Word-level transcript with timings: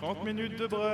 30 0.00 0.24
minutes 0.24 0.56
de 0.56 0.66
break 0.68 0.84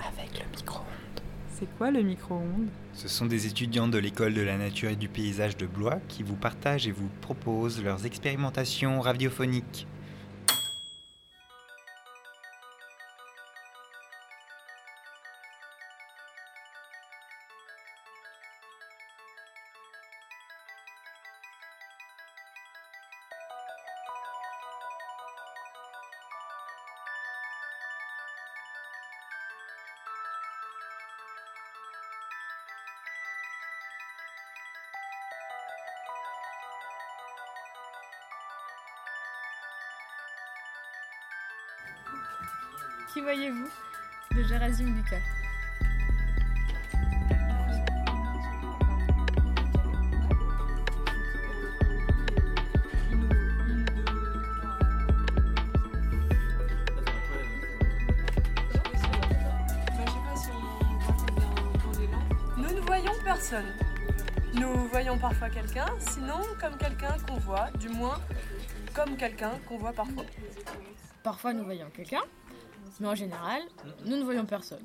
Avec 0.00 0.38
le 0.38 0.56
micro-ondes. 0.56 1.20
C'est 1.52 1.68
quoi 1.76 1.90
le 1.90 2.00
micro-ondes? 2.00 2.68
Ce 2.94 3.08
sont 3.08 3.26
des 3.26 3.46
étudiants 3.46 3.88
de 3.88 3.98
l'école 3.98 4.32
de 4.32 4.40
la 4.40 4.56
nature 4.56 4.88
et 4.88 4.96
du 4.96 5.08
paysage 5.08 5.58
de 5.58 5.66
Blois 5.66 5.98
qui 6.08 6.22
vous 6.22 6.36
partagent 6.36 6.88
et 6.88 6.90
vous 6.90 7.10
proposent 7.20 7.84
leurs 7.84 8.06
expérimentations 8.06 9.02
radiophoniques. 9.02 9.86
Personne. 63.48 63.72
Nous 64.54 64.88
voyons 64.88 65.18
parfois 65.18 65.48
quelqu'un, 65.48 65.86
sinon 65.98 66.40
comme 66.60 66.76
quelqu'un 66.76 67.16
qu'on 67.26 67.38
voit, 67.38 67.70
du 67.78 67.88
moins 67.88 68.18
comme 68.94 69.16
quelqu'un 69.16 69.52
qu'on 69.66 69.78
voit 69.78 69.92
parfois. 69.92 70.24
Parfois 71.22 71.52
nous 71.54 71.64
voyons 71.64 71.88
quelqu'un, 71.94 72.22
mais 73.00 73.08
en 73.08 73.14
général, 73.14 73.62
nous 74.04 74.16
ne 74.16 74.24
voyons 74.24 74.44
personne. 74.44 74.82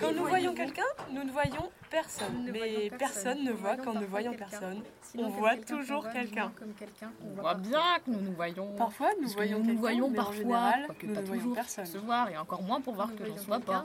Quand 0.00 0.12
nous 0.12 0.26
voyons 0.26 0.54
quelqu'un, 0.54 0.90
nous 1.10 1.24
ne 1.24 1.30
voyons 1.30 1.70
personne. 1.90 2.50
Mais 2.52 2.90
personne 2.98 3.44
ne 3.44 3.52
voit 3.52 3.76
quand 3.76 3.94
nous 3.94 4.06
voyons 4.06 4.32
personne. 4.34 4.82
On 5.18 5.28
voit 5.28 5.56
toujours 5.56 6.08
quelqu'un. 6.10 6.52
On 7.24 7.40
voit 7.40 7.54
bien 7.54 7.82
que 8.04 8.10
nous 8.10 8.20
nous 8.20 8.32
voyons. 8.32 8.74
Parfois, 8.76 9.10
nous 9.20 9.28
que 9.28 9.34
voyons 9.34 9.58
nous 9.58 9.78
voyons 9.78 10.12
parfois, 10.12 10.74
nous 11.02 11.14
pas 11.14 11.20
ne 11.20 11.26
voyons 11.26 11.42
toujours 11.42 11.54
personne. 11.54 11.86
se 11.86 11.98
voir, 11.98 12.28
et 12.28 12.36
encore 12.36 12.62
moins 12.62 12.80
pour 12.80 12.94
voir 12.94 13.14
que 13.14 13.24
l'on 13.24 13.34
ne 13.34 13.40
soit 13.40 13.60
pas. 13.60 13.84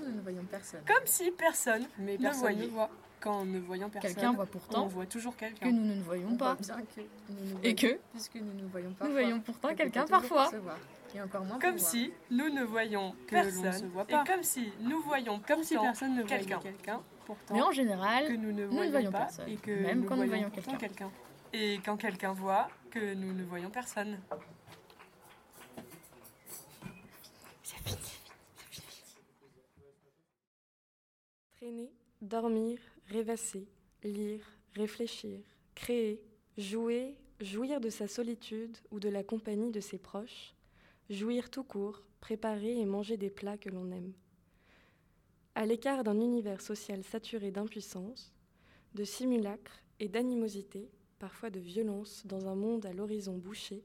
Comme 0.86 1.06
si 1.06 1.32
personne 1.32 1.86
Mais 2.00 2.18
ne 2.18 2.30
voyait. 2.32 2.70
Ne 3.26 3.26
voit. 3.26 3.34
Quand 3.34 3.46
nous 3.46 3.62
voyons 3.66 3.90
personne, 3.90 4.14
Quelqu'un 4.14 4.34
voit 4.34 4.44
on 4.44 4.48
pourtant 4.48 4.86
voit 4.88 5.06
toujours 5.06 5.36
que 5.36 5.40
quelqu'un. 5.42 5.72
nous 5.72 5.96
ne 5.96 6.02
voyons 6.02 6.30
On 6.32 6.38
pas. 6.38 6.54
voit 6.56 6.76
bien 6.76 6.86
que 6.86 7.02
nous 7.30 7.36
nous 7.46 7.60
Et 7.64 7.74
voyons, 7.74 7.76
que 7.76 8.00
puisque 8.12 8.36
nous 8.36 8.54
ne 8.54 8.68
voyons 8.68 8.94
pas. 8.94 9.06
nous 9.06 9.12
voyons 9.12 9.40
pourtant 9.42 9.70
on 9.72 9.76
quelqu'un 9.76 10.06
parfois. 10.06 10.52
Et 11.16 11.22
encore 11.22 11.46
moins 11.46 11.60
Comme 11.60 11.78
si 11.80 12.12
nous 12.30 12.50
ne 12.50 12.64
voyons 12.64 13.16
Que 13.28 13.36
l'on 13.36 13.42
personne. 13.44 13.74
se 13.74 13.86
voit 13.86 14.04
Et 14.08 14.12
pas. 14.12 14.24
comme 14.26 14.44
si 14.44 14.72
nous 14.82 15.02
voyons 15.02 15.40
Comme 15.48 15.64
si 15.64 15.76
personne 15.78 16.16
ne 16.16 16.22
voyait 16.24 16.38
quelqu'un. 16.40 16.60
quelqu'un. 16.60 17.02
Pourtant, 17.26 17.54
Mais 17.56 17.62
en 17.62 17.72
général, 17.72 18.28
que 18.28 18.34
nous 18.34 18.52
ne 18.52 18.62
ne 18.62 18.66
voyons, 18.68 18.92
voyons 18.92 19.12
pas 19.12 19.20
personne, 19.20 19.50
et 19.50 19.58
que 19.58 19.72
même 19.72 20.02
nous 20.02 20.08
quand 20.08 20.16
nous 20.16 20.28
voyons 20.28 20.50
voyons 20.50 20.78
quelqu'un. 20.78 21.12
Et 21.54 21.80
quand 21.84 21.98
quelqu'un 21.98 22.34
voit 22.34 22.70
que 22.92 23.14
nous 23.16 23.34
ne 23.34 23.44
voyons 23.44 23.70
personne. 23.70 24.18
Traîner, 31.56 31.92
dormir, 32.22 32.80
rêvasser, 33.10 33.68
lire, 34.04 34.46
réfléchir, 34.74 35.40
créer, 35.76 36.22
jouer, 36.58 37.16
jouir 37.40 37.80
de 37.80 37.90
sa 37.90 38.08
solitude 38.08 38.78
ou 38.92 39.00
de 39.00 39.10
la 39.10 39.24
compagnie 39.24 39.72
de 39.72 39.80
ses 39.80 39.98
proches, 39.98 40.54
jouir 41.10 41.50
tout 41.50 41.64
court, 41.64 42.02
préparer 42.20 42.80
et 42.80 42.86
manger 42.86 43.18
des 43.18 43.30
plats 43.30 43.58
que 43.58 43.70
l'on 43.70 43.92
aime. 43.92 44.14
À 45.56 45.66
l'écart 45.66 46.04
d'un 46.04 46.20
univers 46.20 46.62
social 46.62 47.04
saturé 47.04 47.52
d'impuissance, 47.52 48.34
de 48.94 49.04
simulacres 49.04 49.84
et 50.00 50.08
d'animosité, 50.08 50.90
parfois 51.20 51.50
de 51.50 51.60
violence 51.60 52.26
dans 52.26 52.48
un 52.48 52.56
monde 52.56 52.86
à 52.86 52.94
l'horizon 52.94 53.38
bouché, 53.38 53.84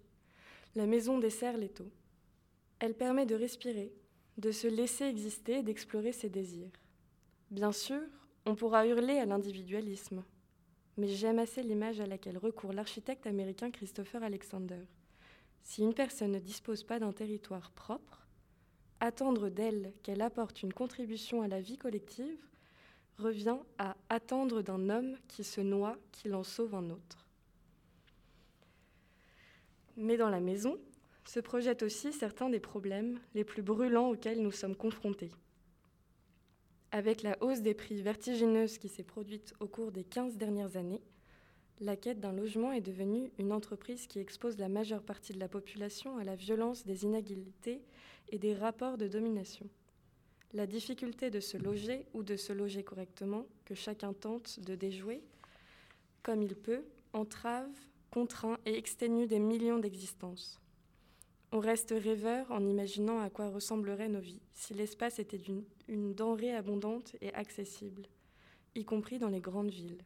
la 0.74 0.86
maison 0.86 1.18
dessert 1.18 1.56
l'étau. 1.56 1.90
Elle 2.78 2.94
permet 2.94 3.26
de 3.26 3.34
respirer, 3.34 3.92
de 4.38 4.50
se 4.50 4.66
laisser 4.66 5.04
exister 5.04 5.58
et 5.58 5.62
d'explorer 5.62 6.12
ses 6.12 6.28
désirs. 6.28 6.72
Bien 7.50 7.72
sûr, 7.72 8.02
on 8.46 8.54
pourra 8.54 8.86
hurler 8.86 9.18
à 9.18 9.26
l'individualisme, 9.26 10.24
mais 10.96 11.08
j'aime 11.08 11.38
assez 11.38 11.62
l'image 11.62 12.00
à 12.00 12.06
laquelle 12.06 12.38
recourt 12.38 12.72
l'architecte 12.72 13.26
américain 13.26 13.70
Christopher 13.70 14.22
Alexander. 14.22 14.80
Si 15.62 15.82
une 15.82 15.94
personne 15.94 16.32
ne 16.32 16.38
dispose 16.38 16.82
pas 16.82 16.98
d'un 16.98 17.12
territoire 17.12 17.70
propre, 17.70 18.26
attendre 19.00 19.48
d'elle 19.48 19.92
qu'elle 20.02 20.22
apporte 20.22 20.62
une 20.62 20.72
contribution 20.72 21.42
à 21.42 21.48
la 21.48 21.60
vie 21.60 21.78
collective 21.78 22.38
revient 23.18 23.58
à 23.78 23.96
attendre 24.08 24.62
d'un 24.62 24.88
homme 24.88 25.16
qui 25.28 25.44
se 25.44 25.60
noie 25.60 25.96
qu'il 26.10 26.34
en 26.34 26.42
sauve 26.42 26.74
un 26.74 26.90
autre. 26.90 27.26
Mais 29.96 30.16
dans 30.16 30.30
la 30.30 30.40
maison 30.40 30.78
se 31.24 31.38
projettent 31.38 31.82
aussi 31.82 32.12
certains 32.12 32.48
des 32.48 32.60
problèmes 32.60 33.20
les 33.34 33.44
plus 33.44 33.62
brûlants 33.62 34.10
auxquels 34.10 34.42
nous 34.42 34.50
sommes 34.50 34.76
confrontés. 34.76 35.30
Avec 36.94 37.22
la 37.22 37.42
hausse 37.42 37.62
des 37.62 37.72
prix 37.72 38.02
vertigineuse 38.02 38.76
qui 38.76 38.90
s'est 38.90 39.02
produite 39.02 39.54
au 39.60 39.66
cours 39.66 39.92
des 39.92 40.04
15 40.04 40.36
dernières 40.36 40.76
années, 40.76 41.00
la 41.80 41.96
quête 41.96 42.20
d'un 42.20 42.34
logement 42.34 42.70
est 42.70 42.82
devenue 42.82 43.32
une 43.38 43.50
entreprise 43.50 44.06
qui 44.06 44.18
expose 44.18 44.58
la 44.58 44.68
majeure 44.68 45.02
partie 45.02 45.32
de 45.32 45.40
la 45.40 45.48
population 45.48 46.18
à 46.18 46.24
la 46.24 46.36
violence 46.36 46.84
des 46.84 47.04
inégalités 47.04 47.80
et 48.28 48.38
des 48.38 48.54
rapports 48.54 48.98
de 48.98 49.08
domination. 49.08 49.70
La 50.52 50.66
difficulté 50.66 51.30
de 51.30 51.40
se 51.40 51.56
loger 51.56 52.04
ou 52.12 52.22
de 52.22 52.36
se 52.36 52.52
loger 52.52 52.84
correctement, 52.84 53.46
que 53.64 53.74
chacun 53.74 54.12
tente 54.12 54.60
de 54.60 54.74
déjouer 54.74 55.22
comme 56.22 56.42
il 56.42 56.54
peut, 56.54 56.84
entrave, 57.14 57.70
contraint 58.10 58.58
et 58.66 58.76
exténue 58.76 59.26
des 59.26 59.38
millions 59.38 59.78
d'existences. 59.78 60.61
On 61.54 61.60
reste 61.60 61.94
rêveur 61.94 62.50
en 62.50 62.66
imaginant 62.66 63.20
à 63.20 63.28
quoi 63.28 63.50
ressembleraient 63.50 64.08
nos 64.08 64.20
vies 64.20 64.40
si 64.54 64.72
l'espace 64.72 65.18
était 65.18 65.40
une, 65.88 66.14
denrée 66.14 66.54
abondante 66.54 67.14
et 67.20 67.32
accessible, 67.34 68.06
y 68.74 68.86
compris 68.86 69.18
dans 69.18 69.28
les 69.28 69.42
grandes 69.42 69.70
villes. 69.70 70.02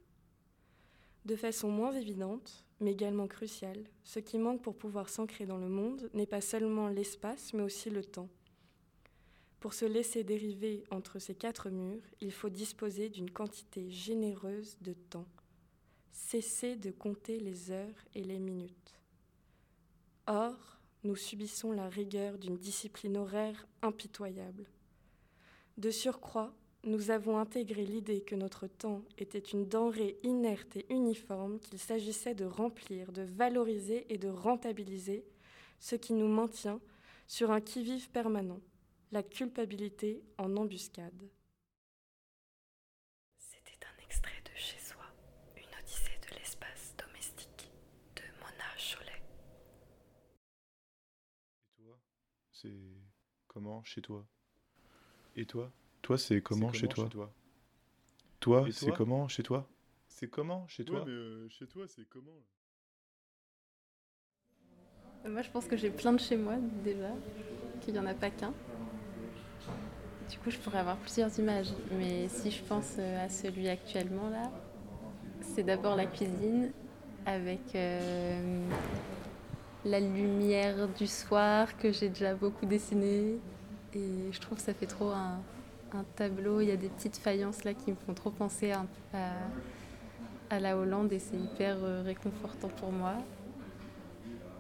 De 1.25 1.37
façon 1.37 1.69
moins 1.69 1.93
évidente, 1.93 2.65
mais 2.81 2.93
également 2.93 3.29
cruciale, 3.29 3.85
ce 4.03 4.19
qui 4.19 4.39
manque 4.39 4.61
pour 4.61 4.77
pouvoir 4.77 5.09
s'ancrer 5.09 5.47
dans 5.47 5.59
le 5.59 5.69
monde 5.69 6.11
n'est 6.15 6.27
pas 6.27 6.41
seulement 6.41 6.89
l'espace, 6.89 7.53
mais 7.55 7.63
aussi 7.63 7.91
le 7.91 8.05
temps. 8.05 8.29
Pour 9.61 9.73
se 9.73 9.85
laisser 9.85 10.25
dériver 10.25 10.83
entre 10.91 11.21
ces 11.21 11.37
quatre 11.37 11.71
murs, 11.71 12.03
il 12.21 12.33
faut 12.33 12.51
disposer 12.51 13.09
d'une 13.09 13.31
quantité 13.31 13.89
généreuse 13.91 14.79
de 14.81 14.95
temps. 14.95 15.27
Cesser 16.11 16.75
de 16.75 16.91
compter 16.91 17.39
les 17.39 17.71
heures 17.71 18.05
et 18.15 18.25
les 18.25 18.41
minutes. 18.41 19.01
Or, 20.27 20.76
nous 21.05 21.17
subissons 21.17 21.73
la 21.73 21.89
rigueur 21.89 22.39
d'une 22.39 22.59
discipline 22.59 23.17
horaire 23.17 23.67
impitoyable. 23.83 24.67
De 25.77 25.91
surcroît, 25.91 26.55
nous 26.85 27.11
avons 27.11 27.39
intégré 27.39 27.85
l'idée 27.85 28.21
que 28.21 28.37
notre 28.37 28.67
temps 28.69 29.03
était 29.19 29.39
une 29.39 29.67
denrée 29.67 30.19
inerte 30.23 30.77
et 30.77 30.87
uniforme 30.89 31.59
qu'il 31.59 31.79
s'agissait 31.79 32.35
de 32.35 32.45
remplir, 32.45 33.13
de 33.13 33.23
valoriser 33.23 34.07
et 34.09 34.19
de 34.19 34.29
rentabiliser, 34.29 35.25
ce 35.81 35.97
qui 35.97 36.13
nous 36.13 36.29
maintient 36.29 36.81
sur 37.27 37.51
un 37.51 37.61
qui-vive 37.61 38.09
permanent, 38.11 38.61
la 39.11 39.23
culpabilité 39.23 40.23
en 40.39 40.57
embuscade. 40.57 41.29
C'était 43.37 43.85
un 43.85 44.05
extrait 44.05 44.43
de 44.45 44.51
Chez 44.55 44.79
soi, 44.79 45.05
une 45.57 45.83
odyssée 45.83 46.19
de 46.31 46.39
l'espace 46.39 46.95
domestique 46.97 47.71
de 48.15 48.23
Mona 48.41 48.71
Cholet. 48.79 49.23
Et 51.79 51.83
toi 51.85 51.99
C'est 52.63 52.71
comment 53.49 53.85
chez 53.85 54.01
toi? 54.01 54.25
Et 55.37 55.45
toi? 55.45 55.71
Toi, 56.01 56.17
c'est 56.17 56.41
comment, 56.41 56.73
chez 56.73 56.89
toi? 56.89 57.11
Toi, 58.41 58.67
c'est 58.73 58.93
comment 58.93 59.29
chez 59.29 59.43
toi? 59.43 59.69
C'est 60.09 60.31
comment 60.31 60.67
chez 60.67 60.87
toi? 60.87 61.05
euh, 61.07 61.47
chez 61.51 61.67
toi, 61.67 61.87
c'est 61.87 62.09
comment? 62.09 62.41
Moi, 65.29 65.43
je 65.43 65.51
pense 65.51 65.67
que 65.67 65.77
j'ai 65.77 65.91
plein 65.91 66.15
de 66.15 66.19
chez 66.19 66.39
moi 66.39 66.55
déjà, 66.83 67.11
qu'il 67.83 67.93
n'y 67.93 68.01
en 68.01 68.07
a 68.07 68.15
pas 68.15 68.31
qu'un. 68.31 68.55
Du 70.31 70.39
coup, 70.39 70.51
je 70.51 70.57
pourrais 70.57 70.79
avoir 70.79 70.97
plusieurs 70.97 71.39
images. 71.39 71.73
Mais 71.93 72.27
si 72.31 72.51
je 72.51 72.63
pense 72.63 72.95
euh, 72.99 73.23
à 73.23 73.29
celui 73.29 73.69
actuellement 73.69 74.31
là, 74.31 74.51
c'est 75.43 75.63
d'abord 75.63 75.95
la 75.95 76.07
cuisine 76.07 76.73
avec 77.27 77.75
euh, 77.75 78.67
la 79.87 80.01
lumière 80.01 80.89
du 80.89 81.07
soir 81.07 81.77
que 81.79 81.93
j'ai 81.93 82.09
déjà 82.09 82.35
beaucoup 82.35 82.67
dessiné. 82.67 83.39
Et 83.95 84.33
je 84.33 84.41
trouve 84.41 84.59
que 84.59 84.65
ça 84.65 84.75
fait 84.75 84.87
trop 84.87 85.11
un, 85.11 85.41
tableau. 86.17 86.61
Il 86.61 86.69
y 86.69 86.73
a 86.73 86.77
des 86.77 86.89
petites 86.89 87.17
faïences 87.17 87.65
là 87.65 87.73
qui 87.73 87.91
me 87.91 87.97
font 87.97 88.13
trop 88.13 88.31
penser 88.31 88.73
à, 89.15 90.59
la 90.61 90.77
Hollande 90.77 91.13
et 91.13 91.19
c'est 91.19 91.37
hyper 91.37 91.77
euh, 91.83 92.03
réconfortant 92.05 92.69
pour 92.69 92.93
moi. 92.93 93.15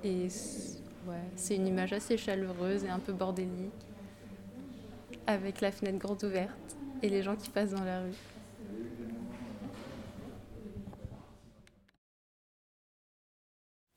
Et 0.02 0.28
ouais, 1.06 1.22
c'est 1.34 1.56
une 1.56 1.66
image 1.66 1.92
assez 1.92 2.16
chaleureuse 2.16 2.84
et 2.84 2.88
un 2.88 2.98
peu 2.98 3.12
bordélique, 3.12 3.72
avec 5.26 5.60
la 5.60 5.70
fenêtre 5.70 5.98
grande 5.98 6.24
ouverte 6.24 6.76
et 7.02 7.08
les 7.08 7.22
gens 7.22 7.36
qui 7.36 7.50
passent 7.50 7.72
dans 7.72 7.84
la 7.84 8.00
rue. 8.00 8.16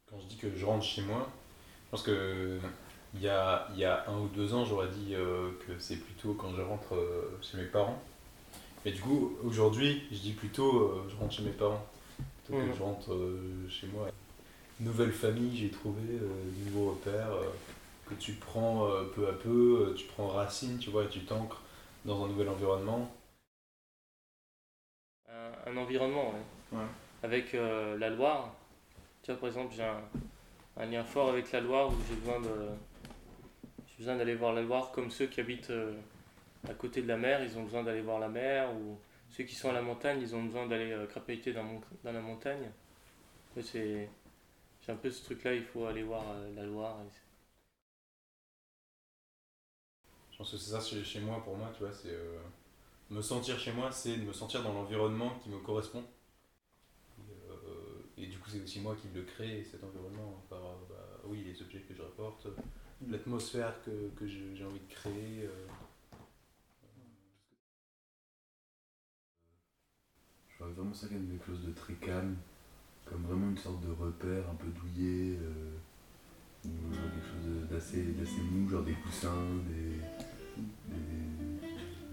Quand 0.10 0.20
je 0.20 0.28
dis 0.28 0.29
que 0.42 0.56
je 0.56 0.66
rentre 0.66 0.84
chez 0.86 1.02
moi, 1.02 1.30
je 1.86 1.92
pense 1.92 2.04
que 2.04 2.60
il 3.16 3.22
y 3.22 3.28
a, 3.30 3.68
il 3.74 3.80
y 3.80 3.86
a 3.86 4.06
un 4.10 4.20
ou 4.20 4.28
deux 4.28 4.54
ans, 4.54 4.66
j'aurais 4.66 4.90
dit 4.90 5.16
euh, 5.16 5.50
que 5.68 5.80
c'est 5.80 5.98
plutôt 5.98 6.34
quand 6.34 6.54
je 6.56 6.62
rentre 6.62 6.96
euh, 6.96 7.38
chez 7.42 7.58
mes 7.58 7.66
parents. 7.66 8.02
Mais 8.86 8.92
du 8.92 9.02
coup, 9.02 9.38
aujourd'hui, 9.44 10.04
je 10.12 10.18
dis 10.20 10.34
plutôt 10.34 10.80
euh, 10.84 11.08
je 11.10 11.16
rentre 11.18 11.34
chez 11.34 11.44
mes 11.44 11.52
parents. 11.52 11.86
Plutôt 12.46 12.60
que 12.62 12.68
Mhm. 12.68 12.76
je 12.78 12.84
rentre 12.84 13.10
chez 13.70 13.88
moi. 13.88 14.10
Nouvelle 14.80 15.12
famille, 15.12 15.58
j'ai 15.58 15.70
trouvé, 15.72 16.02
nouveaux 16.66 16.92
repères 16.92 17.32
euh, 17.34 17.46
que 18.10 18.16
tu 18.16 18.34
prends 18.34 18.90
peu 19.16 19.28
à 19.28 19.34
peu, 19.34 19.94
tu 19.98 20.06
prends 20.08 20.28
racine, 20.28 20.80
tu 20.80 20.90
vois, 20.90 21.04
et 21.06 21.10
tu 21.10 21.22
t'ancres 21.22 21.62
dans 22.06 22.24
un 22.26 22.28
nouvel 22.30 22.50
environnement. 22.50 23.12
un, 25.30 25.52
un 25.72 25.78
environnement, 25.78 26.32
ouais. 26.32 26.78
Ouais. 26.80 26.86
avec 27.24 27.54
la 27.54 28.10
Loire. 28.10 28.54
Tu 29.24 29.32
vois, 29.32 29.40
par 29.40 29.48
exemple, 29.50 29.74
j'ai 29.76 29.84
un, 29.84 30.86
lien 30.86 31.04
fort 31.04 31.30
avec 31.30 31.52
la 31.52 31.62
Loire 31.62 31.90
où 31.90 31.96
j'ai 32.10 32.16
besoin 32.16 32.40
de 32.42 32.70
j'ai 33.88 33.98
besoin 34.00 34.16
d'aller 34.18 34.36
voir 34.36 34.54
la 34.54 34.62
Loire 34.62 34.92
comme 34.92 35.12
ceux 35.12 35.28
qui 35.28 35.40
habitent 35.42 35.70
euh, 35.70 35.94
à 36.70 36.74
côté 36.74 37.02
de 37.02 37.08
la 37.08 37.18
mer, 37.18 37.44
ils 37.44 37.58
ont 37.58 37.64
besoin 37.64 37.84
d'aller 37.84 38.02
voir 38.02 38.20
la 38.20 38.30
mer 38.30 38.74
ou 38.76 39.00
ceux 39.32 39.44
qui 39.46 39.56
sont 39.56 39.70
à 39.70 39.74
la 39.74 39.82
montagne, 39.82 40.20
ils 40.22 40.36
ont 40.36 40.44
besoin 40.44 40.68
d'aller 40.68 40.92
euh, 40.92 41.08
crapahuter 41.08 41.54
dans, 41.54 41.64
mon- 41.64 41.82
dans 42.04 42.12
la 42.14 42.22
montagne. 42.22 42.72
C'est 44.84 44.92
un 44.92 44.96
peu 44.96 45.12
ce 45.12 45.24
truc 45.24 45.44
là, 45.44 45.54
il 45.54 45.64
faut 45.64 45.86
aller 45.86 46.04
voir 46.04 46.24
euh, 46.32 46.54
la 46.56 46.64
Loire. 46.66 46.98
Je 50.32 50.38
pense 50.38 50.52
que 50.52 50.58
c'est 50.58 50.72
ça 50.72 50.82
chez, 50.82 51.04
chez 51.04 51.20
moi, 51.20 51.44
pour 51.44 51.56
moi, 51.58 51.72
tu 51.76 51.84
vois, 51.84 51.92
c'est 51.94 52.16
me 53.12 53.22
sentir 53.22 53.60
chez 53.60 53.72
moi, 53.74 53.92
c'est 53.92 54.18
de 54.18 54.24
me 54.24 54.34
sentir 54.34 54.64
dans 54.64 54.74
l'environnement 54.74 55.32
qui 55.44 55.50
me 55.50 55.60
correspond. 55.60 56.04
Et, 57.20 57.52
euh, 57.52 58.04
et 58.18 58.26
du 58.28 58.38
coup, 58.38 58.38
c'est 58.50 58.62
aussi 58.62 58.80
moi 58.82 58.96
qui 58.96 59.08
le 59.14 59.24
crée, 59.24 59.64
cet 59.70 59.84
environnement, 59.84 60.44
par 60.50 60.60
euh, 60.60 60.76
bah, 60.90 61.22
oui, 61.26 61.44
les 61.46 61.62
objets 61.62 61.80
que 61.82 61.94
je 61.94 62.02
rapporte, 62.02 62.48
l'atmosphère 63.08 63.74
que, 63.84 64.10
que 64.16 64.28
j'ai 64.28 64.66
envie 64.66 64.80
de 64.80 64.94
créer. 64.94 65.46
euh. 65.46 65.68
Je 70.50 70.64
vois 70.64 70.74
vraiment 70.74 70.94
ça 70.94 71.08
comme 71.08 71.28
quelque 71.28 71.46
chose 71.46 71.66
de 71.66 71.72
très 71.72 71.94
calme, 71.94 72.36
comme 73.06 73.24
vraiment 73.24 73.50
une 73.50 73.58
sorte 73.58 73.82
de 73.82 73.92
repère 73.92 74.50
un 74.50 74.56
peu 74.56 74.68
douillet, 74.68 75.38
euh, 75.42 75.72
ou 76.66 76.94
genre 76.94 77.04
quelque 77.14 77.28
chose 77.28 77.70
d'assez, 77.70 78.04
d'assez 78.14 78.42
mou, 78.42 78.70
genre 78.70 78.84
des 78.84 78.94
coussins, 78.94 79.48
des, 79.70 79.98
des- 80.94 81.68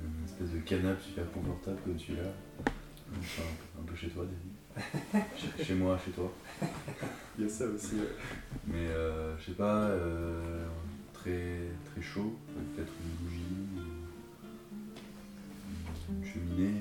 une 0.05 0.25
espèce 0.25 0.51
de 0.51 0.61
canapé 0.61 1.03
super 1.03 1.31
confortable 1.33 1.81
comme 1.85 1.99
celui-là. 1.99 2.33
Enfin, 3.19 3.43
un, 3.81 3.83
peu- 3.85 3.95
chez 3.97 4.09
toi, 4.09 4.25
David. 4.25 5.25
chez, 5.37 5.65
chez 5.65 5.75
moi, 5.75 5.99
chez 6.05 6.11
toi. 6.13 6.31
Il 7.39 7.45
y 7.45 7.47
a 7.47 7.51
ça 7.51 7.65
aussi. 7.67 7.95
ouais. 7.97 8.09
Mais 8.67 8.87
euh, 8.89 9.37
je 9.39 9.45
sais 9.47 9.53
pas, 9.53 9.87
euh, 9.89 10.67
très, 11.13 11.61
très 11.93 12.03
chaud, 12.03 12.35
peut-être 12.75 12.93
une 13.03 13.27
bougie, 13.27 13.43
ou 16.09 16.15
une 16.15 16.25
cheminée. 16.25 16.81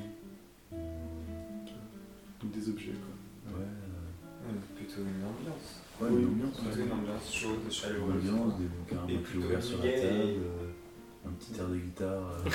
Ou 2.44 2.48
des 2.48 2.70
objets, 2.70 2.92
quoi. 2.94 3.58
Ouais. 3.60 3.66
euh, 3.66 4.76
plutôt 4.76 5.02
une 5.02 5.24
ambiance. 5.26 5.82
Ouais, 6.02 6.10
Oui, 6.12 6.22
une 6.22 6.28
ambiance. 6.28 6.58
Plutôt 6.60 6.78
ouais. 6.78 6.84
une 6.86 6.92
ambiance 6.92 7.34
chaude, 7.34 7.60
Une 7.66 7.72
chaleureuse. 7.72 8.14
ambiance, 8.30 8.60
des 8.60 8.66
bouquins 8.66 9.04
un 9.04 9.08
peu 9.08 9.22
plus 9.24 9.40
ouverts 9.40 9.64
sur 9.64 9.78
la 9.78 9.84
table, 9.92 9.96
et- 10.04 10.38
euh, 10.38 11.28
un 11.28 11.32
petit 11.32 11.60
air 11.60 11.68
de 11.68 11.78
guitare 11.78 12.32
euh, 12.46 12.52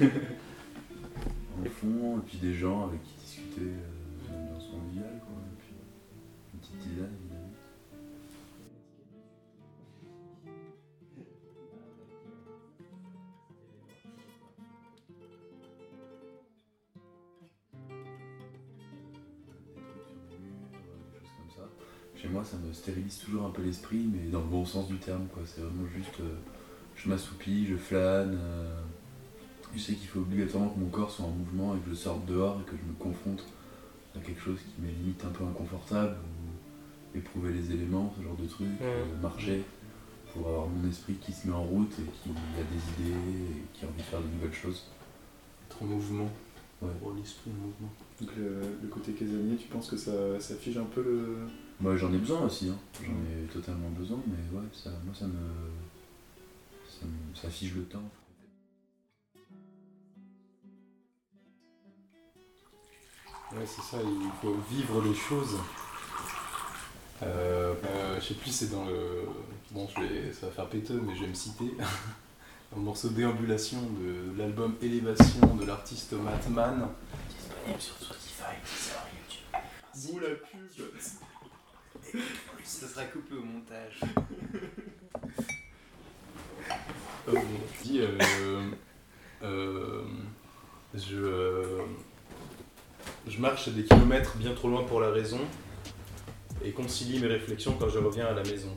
et 1.82 2.20
puis 2.26 2.38
des 2.38 2.52
gens 2.52 2.86
avec 2.86 3.02
qui 3.02 3.14
discuter, 3.14 3.62
euh, 3.62 4.28
une 4.28 4.42
ambiance 4.42 4.66
conviviale, 4.68 5.20
quoi. 5.20 5.34
Une 6.52 6.60
petite 6.60 6.78
tisane, 6.78 7.08
évidemment. 7.22 7.46
Chez 22.14 22.28
moi, 22.28 22.44
ça 22.44 22.58
me 22.58 22.70
stérilise 22.74 23.18
toujours 23.18 23.46
un 23.46 23.50
peu 23.50 23.62
l'esprit, 23.62 24.06
mais 24.12 24.30
dans 24.30 24.40
le 24.40 24.46
bon 24.46 24.66
sens 24.66 24.86
du 24.88 24.98
terme, 24.98 25.26
quoi. 25.32 25.42
C'est 25.46 25.62
vraiment 25.62 25.86
juste, 25.86 26.20
euh, 26.20 26.36
je 26.94 27.08
m'assoupis, 27.08 27.66
je 27.66 27.76
flâne. 27.76 28.34
euh, 28.38 28.82
je 29.74 29.78
sais 29.78 29.94
qu'il 29.94 30.08
faut 30.08 30.20
obligatoirement 30.20 30.70
que 30.70 30.78
mon 30.80 30.88
corps 30.88 31.10
soit 31.10 31.24
en 31.26 31.30
mouvement 31.30 31.74
et 31.74 31.78
que 31.78 31.90
je 31.90 31.94
sorte 31.94 32.24
dehors 32.26 32.60
et 32.60 32.64
que 32.70 32.76
je 32.76 32.82
me 32.88 32.94
confronte 32.98 33.44
à 34.16 34.18
quelque 34.20 34.40
chose 34.40 34.58
qui 34.58 34.80
m'est 34.82 34.92
limite 34.92 35.24
un 35.24 35.28
peu 35.30 35.44
inconfortable, 35.44 36.16
ou 37.14 37.18
éprouver 37.18 37.52
les 37.52 37.70
éléments, 37.72 38.12
ce 38.18 38.22
genre 38.24 38.36
de 38.36 38.46
truc, 38.46 38.66
euh, 38.82 39.04
marcher 39.22 39.62
pour 40.32 40.46
avoir 40.48 40.66
mon 40.68 40.88
esprit 40.88 41.14
qui 41.14 41.32
se 41.32 41.46
met 41.48 41.52
en 41.54 41.62
route 41.64 41.92
et 41.98 42.02
qui 42.22 42.30
a 42.30 42.62
des 42.62 43.04
idées 43.04 43.16
et 43.18 43.62
qui 43.72 43.84
a 43.84 43.88
envie 43.88 43.98
de 43.98 44.02
faire 44.02 44.20
de 44.20 44.26
nouvelles 44.28 44.52
choses. 44.52 44.86
Être 45.68 45.82
en 45.82 45.86
mouvement. 45.86 46.30
Ouais. 46.82 46.88
Pour 47.00 47.12
l'esprit 47.12 47.50
en 47.50 47.66
mouvement. 47.66 47.92
Donc 48.20 48.30
le, 48.36 48.60
le 48.82 48.88
côté 48.88 49.12
casanier, 49.12 49.56
tu 49.56 49.68
penses 49.68 49.88
que 49.90 49.96
ça, 49.98 50.40
ça 50.40 50.54
fige 50.54 50.78
un 50.78 50.84
peu 50.84 51.02
le... 51.02 51.46
Moi 51.78 51.96
j'en 51.96 52.12
ai 52.12 52.16
besoin 52.18 52.40
aussi, 52.42 52.68
hein. 52.70 52.78
j'en 53.04 53.10
ai 53.12 53.46
totalement 53.52 53.90
besoin, 53.90 54.18
mais 54.26 54.58
ouais, 54.58 54.64
ça, 54.72 54.90
moi 55.04 55.14
ça 55.14 55.26
me, 55.26 55.32
ça 56.88 57.04
me- 57.06 57.34
ça 57.36 57.48
fige 57.50 57.74
le 57.74 57.82
temps. 57.82 58.02
Ouais, 63.52 63.66
c'est 63.66 63.82
ça, 63.82 63.96
il 64.02 64.30
faut 64.40 64.56
vivre 64.70 65.02
les 65.02 65.14
choses. 65.14 65.58
Euh, 67.22 67.74
euh, 67.84 68.20
je 68.20 68.26
sais 68.26 68.34
plus, 68.34 68.50
c'est 68.50 68.70
dans 68.70 68.84
le. 68.84 69.26
Bon, 69.72 69.88
je 69.88 70.00
vais, 70.00 70.32
ça 70.32 70.46
va 70.46 70.52
faire 70.52 70.68
péteux, 70.68 71.00
mais 71.04 71.14
je 71.16 71.22
vais 71.22 71.28
me 71.28 71.34
citer. 71.34 71.72
Un 72.76 72.78
morceau 72.78 73.08
Déambulation 73.08 73.78
de 73.82 74.38
l'album 74.38 74.76
Élévation 74.80 75.54
de 75.56 75.66
l'artiste 75.66 76.12
Matman. 76.12 76.88
Disponible 77.28 77.80
sur 77.80 77.96
Spotify, 77.96 78.54
sur 78.64 78.94
YouTube. 79.18 79.42
D'où 79.96 80.18
la 80.20 80.36
pub 80.36 82.22
Ça 82.62 82.86
sera 82.86 83.04
coupé 83.06 83.34
au 83.34 83.42
montage. 83.42 84.00
Dis, 87.82 88.00
euh, 88.00 88.70
euh, 89.42 90.04
je, 90.94 91.16
euh, 91.16 91.82
je 93.28 93.38
marche 93.38 93.68
des 93.68 93.84
kilomètres 93.84 94.36
bien 94.36 94.54
trop 94.54 94.68
loin 94.68 94.84
pour 94.84 95.00
la 95.00 95.10
raison 95.10 95.40
et 96.64 96.72
concilie 96.72 97.18
mes 97.20 97.26
réflexions 97.26 97.74
quand 97.78 97.88
je 97.88 97.98
reviens 97.98 98.26
à 98.26 98.32
la 98.32 98.42
maison. 98.42 98.74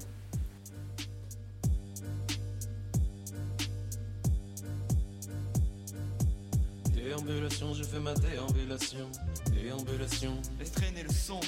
Déambulation, 7.25 7.74
je 7.74 7.84
fais 7.84 8.00
ma 8.00 8.13
déambulation. 8.15 9.10
Déambulation. 9.51 10.42
Laisse 10.60 10.72
traîner 10.72 11.03
le 11.03 11.13
son. 11.13 11.39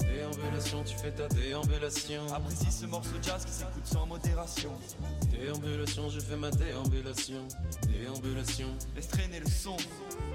Déambulation, 0.00 0.84
tu 0.84 0.94
fais 0.96 1.10
ta 1.10 1.26
déambulation. 1.28 2.26
Apprécie 2.34 2.70
ce 2.70 2.86
morceau 2.86 3.16
jazz 3.22 3.44
qui 3.44 3.52
s'écoute 3.52 3.86
sans 3.86 4.06
modération. 4.06 4.72
Déambulation, 5.30 6.10
je 6.10 6.20
fais 6.20 6.36
ma 6.36 6.50
déambulation. 6.50 7.48
Déambulation. 7.88 8.68
Laisse 8.94 9.08
traîner 9.08 9.40
le 9.40 9.48
son. 9.48 9.76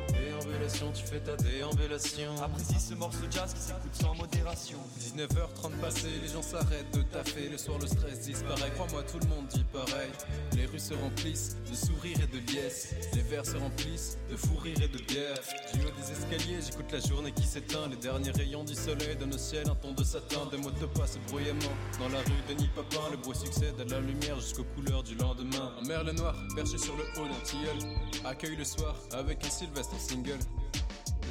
Déambulation, 0.10 0.92
tu 0.94 1.04
fais 1.06 1.20
ta 1.20 1.36
déambulation. 1.36 2.42
Apprécie 2.42 2.80
ce 2.80 2.96
morceau 2.96 3.26
jazz 3.30 3.54
qui 3.54 3.62
s'écoute 3.62 3.94
sans 3.94 4.16
modération. 4.16 4.78
19h30 5.00 5.72
passé, 5.80 6.08
les 6.22 6.28
gens 6.28 6.42
s'arrêtent 6.42 6.94
de 6.94 7.04
taffer. 7.04 7.50
Le 7.50 7.58
soir, 7.58 7.78
le 7.80 7.88
stress 7.88 8.22
disparaît. 8.22 8.72
Crois-moi, 8.74 9.04
tout 9.04 9.20
le 9.20 9.28
monde 9.28 9.48
dit 9.48 9.66
pareil. 9.72 10.10
Les 10.56 10.66
rues 10.66 10.80
se 10.80 10.96
remplissent 10.96 11.58
de 11.70 11.76
sourires 11.76 12.18
et 12.22 12.28
de 12.28 12.52
liesses. 12.52 12.96
Les 13.14 13.22
verres 13.22 13.46
se 13.46 13.58
remplissent 13.58 14.18
de 14.30 14.36
fou 14.36 14.56
rire 14.58 14.71
et 14.82 14.88
de 14.88 14.98
bière. 15.04 15.38
Du 15.74 15.80
haut 15.82 15.92
des 15.92 16.12
escaliers, 16.12 16.60
j'écoute 16.66 16.92
la 16.92 17.00
journée 17.00 17.32
qui 17.32 17.44
s'éteint. 17.44 17.88
Les 17.90 17.96
derniers 17.98 18.32
rayons 18.32 18.63
du 18.63 18.75
soleil 18.75 19.16
donnent 19.20 19.34
au 19.34 19.38
ciel 19.38 19.70
un 19.70 19.75
ton 19.75 19.94
de 19.94 20.04
satin. 20.04 20.48
Des 20.51 20.58
mots 20.58 20.72
de 20.72 20.86
passe 20.86 21.18
bruyamment. 21.28 21.60
Dans 22.00 22.10
la 22.10 22.20
rue 22.20 22.42
Denis 22.48 22.70
Papin, 22.75 23.10
le 23.12 23.18
bruit 23.18 23.36
succède 23.36 23.80
à 23.80 23.86
la 23.86 24.00
lumière 24.00 24.40
jusqu'aux 24.40 24.66
couleurs 24.75 25.04
du 25.04 25.16
lendemain. 25.16 25.74
Un 25.82 25.88
merle 25.88 26.12
noir, 26.12 26.36
perché 26.56 26.78
sur 26.78 26.96
le 26.96 27.04
haut 27.18 27.28
d'un 27.28 27.44
tilleul, 27.44 27.78
accueille 28.25 28.56
le 28.56 28.66
soir 28.66 28.96
avec 29.12 29.44
un 29.46 29.50
Sylvestre 29.50 30.00
single. 30.00 30.40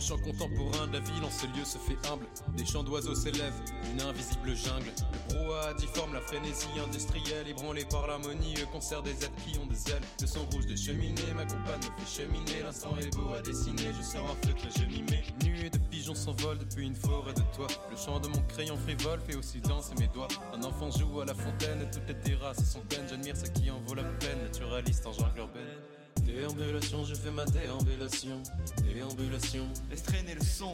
Le 0.00 0.07
chant 0.07 0.16
contemporain 0.16 0.87
de 0.87 0.95
la 0.95 1.00
ville 1.00 1.23
en 1.23 1.30
ce 1.30 1.45
lieu 1.49 1.62
se 1.62 1.76
fait 1.76 1.99
humble. 2.11 2.25
Des 2.57 2.64
chants 2.64 2.83
d'oiseaux 2.83 3.14
s'élèvent 3.14 3.61
d'une 3.85 4.00
invisible 4.00 4.57
jungle. 4.57 4.90
Le 5.12 5.35
brouhaha 5.35 5.75
difforme 5.75 6.14
la 6.14 6.23
frénésie 6.23 6.69
industrielle, 6.83 7.47
ébranlée 7.47 7.85
par 7.85 8.07
l'harmonie. 8.07 8.54
Le 8.54 8.64
concert 8.64 9.02
des 9.02 9.11
êtres 9.11 9.45
qui 9.45 9.59
ont 9.59 9.66
des 9.66 9.90
ailes. 9.90 10.00
Le 10.23 10.26
son 10.26 10.47
rouge 10.47 10.64
des 10.64 10.76
cheminées, 10.78 11.35
ma 11.37 11.45
compagne 11.45 11.80
me 11.80 12.02
fait 12.02 12.23
cheminer. 12.23 12.62
L'instant 12.62 12.97
est 12.99 13.14
beau 13.14 13.35
à 13.35 13.42
dessiner, 13.42 13.92
je 13.95 14.02
sors 14.02 14.25
un 14.25 14.49
et 14.49 14.80
je 14.80 14.87
m'y 14.87 15.02
mets. 15.02 15.23
Nuée 15.45 15.69
de 15.69 15.76
pigeons 15.90 16.14
s'envolent 16.14 16.57
depuis 16.57 16.87
une 16.87 16.97
forêt 16.97 17.35
de 17.35 17.42
toit. 17.54 17.69
Le 17.90 17.97
chant 17.99 18.21
de 18.21 18.28
mon 18.28 18.40
crayon 18.49 18.78
frivole 18.78 19.21
fait 19.21 19.37
aussi 19.37 19.61
danser 19.61 19.92
mes 19.99 20.09
doigts. 20.09 20.28
Un 20.54 20.62
enfant 20.62 20.90
joue 20.90 21.21
à 21.21 21.26
la 21.26 21.35
fontaine 21.35 21.87
toutes 21.92 22.09
les 22.09 22.19
terrasses 22.19 22.64
sont 22.64 22.80
pleines. 22.88 23.07
J'admire 23.07 23.37
ce 23.37 23.50
qui 23.50 23.71
en 23.71 23.78
vaut 23.80 23.95
la 23.95 24.04
peine, 24.04 24.45
naturaliste 24.45 25.07
en 25.07 25.12
jungle 25.12 25.40
urbaine. 25.40 26.00
Déambulation, 26.34 27.04
je 27.04 27.14
fais 27.14 27.30
ma 27.30 27.44
déambulation. 27.44 28.42
Déambulation. 28.82 29.66
Laisse 29.90 30.02
traîner 30.02 30.34
le 30.34 30.44
son. 30.44 30.70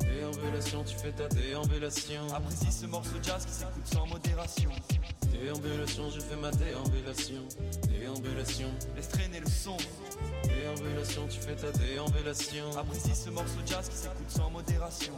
Déambulation, 0.00 0.84
tu 0.84 0.96
fais 0.96 1.12
ta 1.12 1.28
déambulation. 1.28 2.32
Apprécie 2.34 2.70
ce 2.70 2.86
morceau 2.86 3.16
jazz 3.22 3.44
qui 3.44 3.52
s'écoute 3.52 3.86
sans 3.86 4.06
modération. 4.06 4.70
Déambulation, 5.32 6.10
je 6.10 6.20
fais 6.20 6.36
ma 6.36 6.50
déambulation. 6.50 7.42
Déambulation. 7.88 8.68
Laisse 8.94 9.08
traîner 9.08 9.40
le 9.40 9.48
son. 9.48 9.76
Déambulation, 10.44 11.26
tu 11.28 11.40
fais 11.40 11.56
ta 11.56 11.70
déambulation. 11.78 12.76
Apprécie 12.76 13.14
ce 13.14 13.30
morceau 13.30 13.60
jazz 13.66 13.88
qui 13.88 13.96
s'écoute 13.96 14.30
sans 14.30 14.50
modération. 14.50 15.14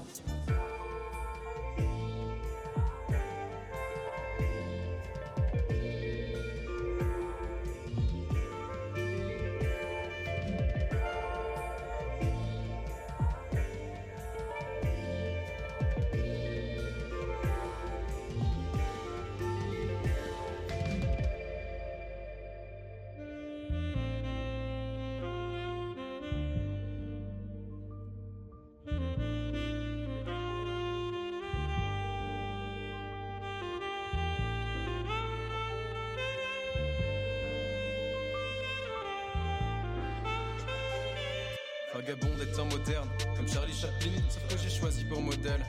Vagabond 42.05 42.37
des 42.37 42.47
temps 42.53 42.67
modernes, 42.67 43.09
comme 43.35 43.49
Charlie 43.49 43.73
Chaplin, 43.73 44.11
sauf 44.29 44.47
que 44.49 44.59
j'ai 44.63 44.69
choisi 44.69 45.05
pour 45.05 45.23
modèle 45.23 45.65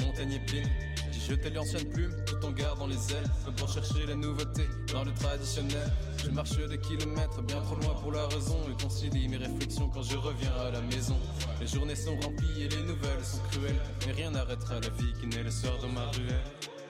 Montaigne 0.00 0.40
et. 0.46 0.68
J'ai 1.10 1.34
jeté 1.34 1.50
l'ancienne 1.50 1.88
plume 1.88 2.14
tout 2.26 2.46
en 2.46 2.52
gardant 2.52 2.86
les 2.86 3.12
ailes, 3.12 3.28
comme 3.44 3.54
pour 3.56 3.68
chercher 3.68 4.06
la 4.06 4.14
nouveauté 4.14 4.62
dans 4.92 5.02
le 5.02 5.12
traditionnel. 5.12 5.90
Je 6.22 6.30
marche 6.30 6.56
des 6.56 6.78
kilomètres 6.78 7.42
bien 7.42 7.60
trop 7.62 7.74
loin 7.74 7.94
pour 8.00 8.12
la 8.12 8.26
raison 8.28 8.58
et 8.70 8.80
concilie 8.80 9.26
mes 9.28 9.38
réflexions 9.38 9.88
quand 9.88 10.02
je 10.02 10.16
reviens 10.16 10.52
à 10.60 10.70
la 10.70 10.80
maison. 10.82 11.16
Les 11.60 11.66
journées 11.66 11.96
sont 11.96 12.14
remplies 12.20 12.62
et 12.62 12.68
les 12.68 12.82
nouvelles 12.82 13.24
sont 13.24 13.42
cruelles, 13.50 13.80
mais 14.06 14.12
rien 14.12 14.30
n'arrêtera 14.30 14.74
la 14.74 14.90
vie 14.90 15.12
qui 15.20 15.26
naît 15.26 15.42
le 15.42 15.50
soir 15.50 15.76
dans 15.82 15.88
ma 15.88 16.06
ruelle. 16.10 16.44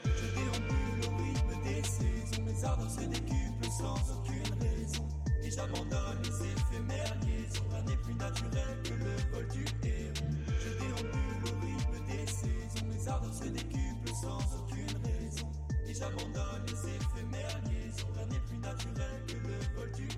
Je 0.04 0.26
déambule 0.34 1.06
au 1.06 1.16
rythme 1.16 1.62
des 1.64 1.82
saisons, 1.82 2.42
mes 2.44 2.64
ardeurs 2.64 2.90
se 2.90 3.06
décuplent 3.06 3.70
sans 3.78 3.94
aucune 4.12 4.58
raison. 4.60 5.08
Et 5.42 5.50
j'abandonne 5.50 6.18
les 6.22 6.28
éphémères 6.28 7.16
liaisons, 7.50 7.64
rien 7.70 7.82
n'est 7.82 7.96
plus 7.96 8.14
naturel 8.14 8.82
que 8.84 8.94
le 8.94 9.16
vol 9.32 9.48
du 9.48 9.64
héros. 9.86 10.14
Je 10.58 10.70
déambule 10.78 11.44
au 11.44 11.54
rythme 11.60 11.98
des 12.06 12.26
saisons, 12.26 12.86
mes 12.86 13.08
ardeurs 13.08 13.34
se 13.34 13.44
décuplent 13.44 14.14
sans 14.20 14.40
aucune 14.58 14.96
raison. 15.04 15.50
Et 15.86 15.94
j'abandonne 15.94 16.64
les 16.66 16.72
éphémères 16.72 17.60
liaisons, 17.64 18.08
rien 18.14 18.26
n'est 18.26 18.40
plus 18.40 18.58
naturel 18.58 19.24
que 19.26 19.34
le 19.34 19.58
vol 19.76 19.92
du 19.92 20.08
temps, 20.08 20.16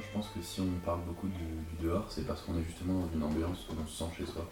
je 0.00 0.06
pense 0.14 0.28
que 0.28 0.40
si 0.42 0.60
on 0.60 0.70
parle 0.84 1.00
beaucoup 1.06 1.28
du, 1.28 1.38
du 1.38 1.82
dehors, 1.82 2.06
c'est 2.08 2.26
parce 2.26 2.42
qu'on 2.42 2.56
est 2.56 2.64
justement 2.64 3.00
dans 3.00 3.08
une 3.12 3.22
ambiance 3.22 3.66
où 3.68 3.74
on 3.82 3.86
se 3.86 3.98
sent 3.98 4.10
chez 4.16 4.26
soi. 4.26 4.48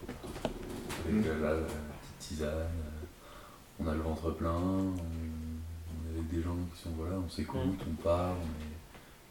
Avec 0.89 1.27
euh, 1.27 1.41
la 1.43 1.67
petite 1.67 2.19
tisane, 2.19 2.49
euh, 2.49 3.05
on 3.81 3.87
a 3.87 3.95
le 3.95 4.01
ventre 4.01 4.31
plein, 4.33 4.51
on, 4.53 4.93
on 4.95 6.11
est 6.11 6.19
avec 6.19 6.29
des 6.31 6.43
gens 6.43 6.57
qui 6.75 6.83
sont 6.83 6.91
voilà, 6.97 7.17
on 7.17 7.29
s'écoute, 7.29 7.79
on 7.89 7.95
parle, 8.03 8.37
on 8.41 8.63
est- 8.63 8.77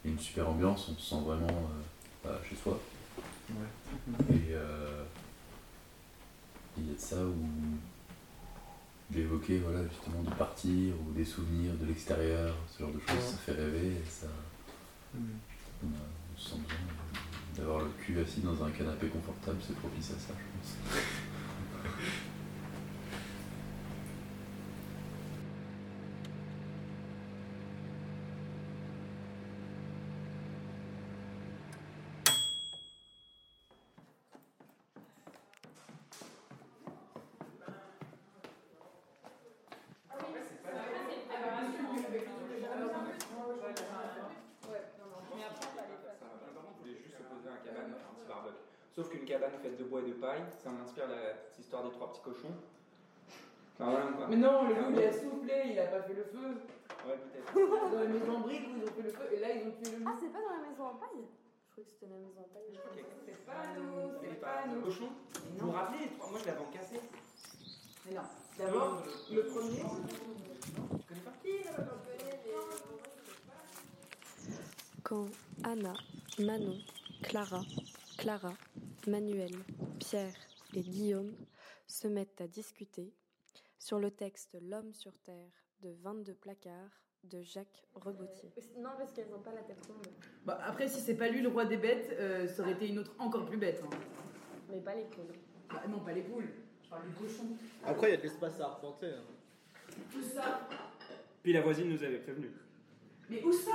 il 0.04 0.10
y 0.10 0.12
a 0.12 0.16
une 0.16 0.20
super 0.20 0.48
ambiance, 0.48 0.88
on 0.90 0.96
se 0.98 1.10
sent 1.10 1.22
vraiment 1.24 1.46
euh, 1.48 1.82
bah, 2.24 2.40
chez 2.48 2.54
soi. 2.56 2.78
Et 4.30 4.52
euh, 4.52 5.04
il 6.76 6.86
y 6.86 6.90
a 6.90 6.94
de 6.94 6.98
ça 6.98 7.16
où 7.24 7.34
d'évoquer 9.10 9.58
voilà, 9.58 9.80
justement 9.88 10.22
de 10.22 10.30
partir 10.34 10.94
ou 11.06 11.12
des 11.12 11.24
souvenirs 11.24 11.72
de 11.80 11.86
l'extérieur, 11.86 12.54
ce 12.70 12.80
genre 12.82 12.92
de 12.92 13.00
choses, 13.00 13.24
ça 13.32 13.36
fait 13.38 13.52
rêver 13.52 13.88
et 13.88 14.08
ça. 14.08 14.26
On, 15.14 15.86
a- 15.86 15.90
on 16.34 16.38
se 16.38 16.50
sent 16.50 16.56
bien 16.66 16.76
d'avoir 17.56 17.80
le 17.80 17.88
cul 17.98 18.20
assis 18.20 18.40
dans 18.40 18.62
un 18.64 18.70
canapé 18.70 19.08
confortable, 19.08 19.58
c'est 19.66 19.76
propice 19.76 20.10
à 20.12 20.18
ça, 20.18 20.34
je 20.38 20.58
pense. 20.58 20.76
Je 46.74 46.82
voulais 46.82 46.98
juste 47.02 47.16
opposer 47.20 47.48
un 47.48 47.64
cabane, 47.64 47.92
un 47.94 48.14
petit 48.14 48.26
barbecue. 48.28 48.56
Sauf 48.94 49.10
qu'une 49.10 49.24
cabane 49.24 49.52
faite 49.62 49.78
de 49.78 49.84
bois 49.84 50.00
et 50.00 50.08
de 50.08 50.12
paille, 50.14 50.42
ça 50.62 50.70
m'inspire 50.70 51.08
la 51.08 51.34
petite 51.34 51.60
histoire 51.64 51.84
des 51.84 51.90
trois 51.90 52.12
petits 52.12 52.22
cochons. 52.22 52.54
Enfin, 53.78 53.90
voilà, 53.92 54.06
quoi. 54.12 54.26
Mais 54.28 54.36
non, 54.36 54.68
le 54.68 54.74
loup 54.74 54.90
il 54.90 55.04
a 55.04 55.12
soufflé, 55.12 55.54
il 55.70 55.78
a 55.78 55.86
pas 55.86 56.02
fait 56.02 56.14
le 56.14 56.24
feu. 56.24 56.66
Ouais, 57.06 57.14
peut-être. 57.16 57.54
Dans 57.92 58.00
la 58.00 58.06
maison 58.08 58.36
en 58.36 58.40
briques 58.40 58.66
où 58.66 58.76
ils 58.76 58.82
ont 58.82 58.92
fait 58.92 59.02
le 59.02 59.10
feu, 59.10 59.24
et 59.32 59.38
là 59.38 59.48
ils 59.54 59.68
ont 59.68 59.72
tué 59.80 59.92
le 59.92 59.98
loup. 59.98 60.04
Ah, 60.08 60.16
c'est 60.18 60.32
pas 60.32 60.40
dans 60.40 60.62
la 60.62 60.68
maison 60.68 60.84
en 60.84 60.94
paille? 60.96 61.24
Je 61.64 61.70
croyais 61.70 61.84
que 61.86 61.90
c'était 61.92 62.12
la 62.12 62.18
maison 62.18 62.40
en 62.40 62.48
paille. 62.52 62.74
C'est 63.24 63.46
pas 63.46 63.62
nous, 63.78 64.10
c'est 64.20 64.40
pas 64.40 64.66
nous. 64.66 64.82
cochons 64.82 65.10
Vous 65.58 65.66
vous 65.66 65.72
rappelez 65.72 65.98
les 66.00 66.10
trois 66.10 66.30
Moi, 66.30 66.40
je 66.42 66.46
l'avais 66.46 66.60
encassé. 66.60 67.00
Mais 68.04 68.14
non, 68.14 68.22
d'abord, 68.58 69.02
le 69.30 69.42
premier. 69.46 69.82
Tu 70.98 71.06
connais 71.06 71.20
pas 71.20 71.32
Quand 75.04 75.26
Anna, 75.62 75.94
Manon, 76.40 76.78
Clara, 77.22 77.62
Clara, 78.18 78.52
Manuel, 79.06 79.52
Pierre 80.00 80.34
et 80.74 80.80
Guillaume 80.80 81.32
se 81.86 82.08
mettent 82.08 82.40
à 82.40 82.48
discuter 82.48 83.12
sur 83.78 83.98
le 83.98 84.10
texte 84.10 84.56
L'homme 84.62 84.92
sur 84.92 85.16
terre 85.18 85.50
de 85.80 85.90
22 86.02 86.34
placards 86.34 87.02
de 87.24 87.42
Jacques 87.42 87.84
Rebotier. 87.94 88.50
Non, 88.78 88.90
parce 88.96 89.12
qu'elles 89.12 89.28
n'ont 89.30 89.40
pas 89.40 89.52
la 89.52 89.62
tête 89.62 89.84
ronde. 89.86 90.06
Bah, 90.44 90.58
après, 90.64 90.88
si 90.88 91.00
c'est 91.00 91.16
pas 91.16 91.28
lui 91.28 91.40
le 91.42 91.48
roi 91.48 91.64
des 91.64 91.76
bêtes, 91.76 92.14
euh, 92.18 92.46
ça 92.46 92.62
aurait 92.62 92.72
été 92.72 92.88
une 92.88 92.98
autre 93.00 93.12
encore 93.18 93.44
plus 93.46 93.56
bête. 93.58 93.82
hein. 93.84 93.96
Mais 94.70 94.80
pas 94.80 94.94
les 94.94 95.04
poules. 95.04 95.34
Bah, 95.68 95.82
non, 95.88 96.00
pas 96.00 96.12
les 96.12 96.22
poules. 96.22 96.48
Je 96.84 96.88
parle 96.88 97.02
du 97.08 97.14
cochon. 97.14 97.44
Après, 97.84 98.08
il 98.08 98.10
y 98.12 98.14
a 98.14 98.16
de 98.18 98.22
l'espace 98.22 98.60
à 98.60 98.66
arpenter. 98.66 99.06
hein. 99.12 99.24
Tout 100.12 100.22
ça. 100.22 100.68
Puis 101.42 101.52
la 101.52 101.60
voisine 101.60 101.88
nous 101.88 102.02
avait 102.02 102.18
prévenu. 102.18 102.50
Mais 103.28 103.42
où 103.42 103.52
ça? 103.52 103.72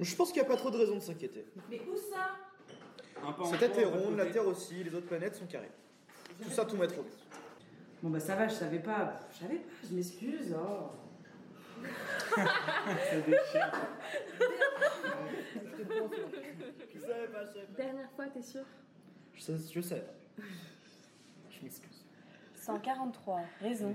Je 0.00 0.16
pense 0.16 0.32
qu'il 0.32 0.40
n'y 0.40 0.46
a 0.46 0.50
pas 0.50 0.56
trop 0.56 0.70
de 0.70 0.78
raison 0.78 0.94
de 0.94 1.00
s'inquiéter. 1.00 1.46
Mais 1.68 1.80
où 1.80 1.94
ça? 1.96 2.36
Sa 3.50 3.58
tête 3.58 3.76
est 3.78 3.84
ronde, 3.84 4.16
la 4.16 4.26
Terre 4.26 4.46
aussi, 4.46 4.82
les 4.82 4.94
autres 4.94 5.06
planètes 5.06 5.36
sont 5.36 5.46
carrées. 5.46 5.70
Tout 6.42 6.50
ça, 6.50 6.64
tout 6.64 6.76
mettre 6.76 6.98
au. 6.98 7.04
Bon 8.02 8.10
bah 8.10 8.20
ça 8.20 8.34
va, 8.34 8.48
je 8.48 8.54
savais 8.54 8.80
pas. 8.80 9.20
Je 9.32 9.38
savais 9.38 9.56
pas, 9.56 9.70
je 9.88 9.94
m'excuse. 9.94 10.56
Oh. 10.58 10.90
Ça 12.34 13.16
déchire. 13.26 13.72
Je 16.94 17.00
savais 17.00 17.26
pas, 17.28 17.44
je 17.44 17.52
savais 17.52 17.66
pas. 17.66 17.82
Dernière 17.82 18.10
fois, 18.12 18.26
t'es 18.26 18.42
sûr? 18.42 18.62
Je 19.34 19.40
sais, 19.40 19.52
je 19.72 19.80
pas. 19.80 19.96
Je 21.50 21.62
m'excuse. 21.62 22.04
143 22.54 23.40
raisons 23.60 23.94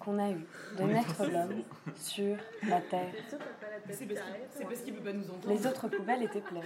qu'on 0.00 0.18
a 0.18 0.30
eu 0.32 0.44
de 0.76 0.84
mettre 0.84 1.24
l'homme 1.24 1.62
sur 1.94 2.36
la 2.68 2.80
terre. 2.80 3.12
C'est 3.28 3.38
parce 3.38 3.98
qu'il- 3.98 4.18
c'est 4.50 4.64
parce 4.64 4.80
qu'il 4.80 4.94
peut 4.94 5.04
pas 5.04 5.12
nous 5.12 5.30
entendre. 5.30 5.48
Les 5.54 5.66
autres 5.66 5.88
poubelles 5.88 6.22
étaient 6.24 6.40
pleines. 6.40 6.62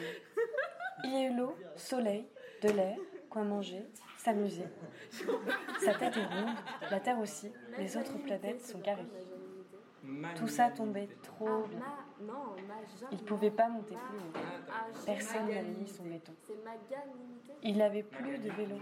Il 1.04 1.12
y 1.12 1.16
a 1.16 1.30
eu 1.30 1.36
l'eau, 1.36 1.54
soleil, 1.76 2.26
de 2.62 2.70
l'air, 2.70 2.96
quoi 3.28 3.42
manger, 3.44 3.84
s'amuser. 4.22 4.66
Sa 5.80 5.94
tête 5.94 6.16
est 6.16 6.26
ronde, 6.26 6.56
la 6.90 7.00
Terre 7.00 7.18
aussi, 7.18 7.50
les 7.78 7.96
autres 7.96 8.18
planètes 8.18 8.64
sont 8.64 8.78
carrées. 8.78 9.06
Tout 10.36 10.48
ça 10.48 10.70
tombait 10.70 11.08
trop 11.22 11.64
bien. 11.68 11.80
Il 13.10 13.18
ne 13.18 13.22
pouvait 13.22 13.50
pas 13.50 13.68
monter 13.68 13.94
plus 13.94 14.18
haut. 14.18 15.02
Personne 15.06 15.46
n'avait 15.46 15.62
mis 15.62 15.88
son 15.88 16.04
béton. 16.04 16.32
Il 17.62 17.76
n'avait 17.78 18.02
plus 18.02 18.38
de 18.38 18.50
vélo. 18.50 18.76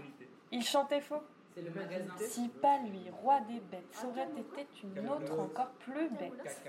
Il 0.51 0.63
chantait 0.63 1.01
faux. 1.01 1.21
Si 2.17 2.47
pas 2.47 2.79
lui, 2.79 3.09
roi 3.21 3.41
des 3.41 3.59
bêtes, 3.59 3.91
ça 3.91 4.07
aurait 4.07 4.29
été 4.37 4.67
une 4.83 5.09
autre 5.09 5.39
encore 5.39 5.71
plus 5.79 6.09
bête. 6.09 6.63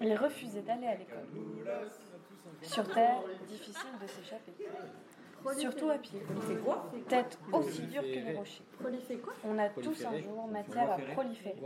Il 0.00 0.14
refusait 0.14 0.62
d'aller 0.62 0.86
à 0.86 0.94
l'école. 0.94 1.26
Sur 2.62 2.86
Terre, 2.92 3.22
difficile 3.46 3.98
de 4.00 4.06
s'échapper. 4.06 4.52
Surtout 5.58 5.90
à 5.90 5.98
pied. 5.98 6.22
Tête 7.08 7.38
aussi 7.52 7.82
dure 7.82 8.02
que 8.02 8.06
les 8.06 8.34
rochers. 8.34 8.62
On 9.44 9.58
a 9.58 9.68
tous 9.68 10.04
un 10.04 10.18
jour 10.18 10.46
matière 10.48 10.92
à 10.92 10.98
proliférer. 10.98 11.56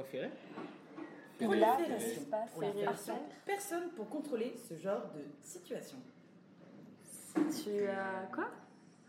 Et 1.41 1.47
là, 1.47 1.77
qu'est-ce 1.87 2.15
qui 2.15 2.21
se 2.21 2.27
passe. 2.27 2.51
Personne 3.47 3.91
pour 3.97 4.09
contrôler 4.09 4.55
ce 4.69 4.77
genre 4.77 5.11
de 5.15 5.21
situation. 5.43 5.99
Tu 7.35 7.87
as 7.87 8.29
quoi 8.35 8.49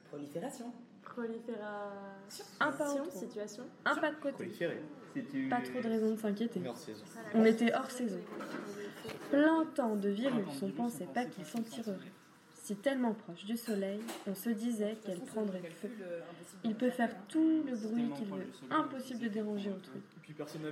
Prolifération. 0.09 0.71
Prolifération. 1.01 2.45
Un 2.59 2.71
pas 2.71 2.91
en 2.91 2.95
trop. 2.97 3.11
situation. 3.11 3.63
Un 3.85 3.95
pas 3.95 4.11
de 4.11 4.15
côté. 4.17 4.33
Proliférer. 4.33 4.81
Pas 5.49 5.61
trop 5.61 5.81
de 5.81 5.88
raison 5.88 6.11
de 6.11 6.15
s'inquiéter. 6.17 6.61
Hors 6.67 6.77
saison. 6.77 7.05
On 7.33 7.45
était 7.45 7.73
hors 7.73 7.89
saison. 7.89 8.19
Plein 9.31 9.65
temps 9.73 9.95
de 9.95 10.09
virus, 10.09 10.61
on 10.61 10.69
pensait 10.69 11.05
pas 11.05 11.25
qu'il 11.25 11.45
s'en 11.45 11.61
tirerait. 11.63 11.97
Si 12.69 12.75
tellement 12.75 13.15
proche 13.15 13.45
du 13.45 13.57
soleil, 13.57 13.99
on 14.27 14.35
se 14.35 14.51
disait 14.51 14.95
qu'elle 15.03 15.21
prendrait 15.21 15.67
feu. 15.71 15.89
Il 16.63 16.75
peut 16.75 16.91
faire 16.91 17.09
tout 17.27 17.63
le 17.65 17.75
bruit 17.75 18.11
qu'il 18.15 18.27
veut, 18.27 18.45
impossible 18.69 19.21
de 19.21 19.27
déranger 19.27 19.71
autrui. 19.71 19.99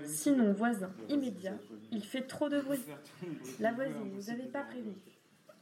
Sinon, 0.06 0.54
voisin 0.54 0.92
immédiat, 1.10 1.58
il 1.92 2.04
fait 2.04 2.22
trop 2.22 2.50
de 2.50 2.62
bruit. 2.62 2.86
La 3.60 3.72
voisine 3.72 4.12
vous 4.14 4.30
avait 4.30 4.44
pas 4.44 4.62
prévenu. 4.62 4.94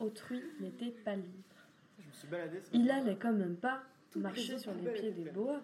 Autrui 0.02 0.44
n'était 0.60 0.92
pas 1.06 1.16
libre. 1.16 1.30
Il 2.74 2.92
allait 2.92 3.16
quand 3.16 3.32
même 3.32 3.56
pas 3.56 3.84
marcher 4.18 4.58
sur 4.58 4.74
les 4.74 4.92
pieds 4.92 5.12
des 5.12 5.32
boas. 5.32 5.62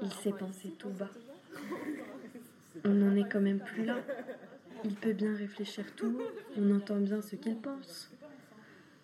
Il 0.00 0.12
s'est 0.12 0.30
pensé 0.30 0.70
tout 0.78 0.90
bas. 0.90 1.10
On 2.84 2.90
n'en 2.90 3.16
est 3.16 3.28
quand 3.28 3.40
même 3.40 3.58
plus 3.58 3.84
là. 3.84 3.96
Il 4.84 4.94
peut 4.94 5.12
bien 5.12 5.34
réfléchir 5.34 5.84
tout 5.96 6.06
haut, 6.06 6.32
on 6.56 6.76
entend 6.76 7.00
bien 7.00 7.20
ce 7.20 7.34
qu'il 7.34 7.56
pense. 7.56 8.12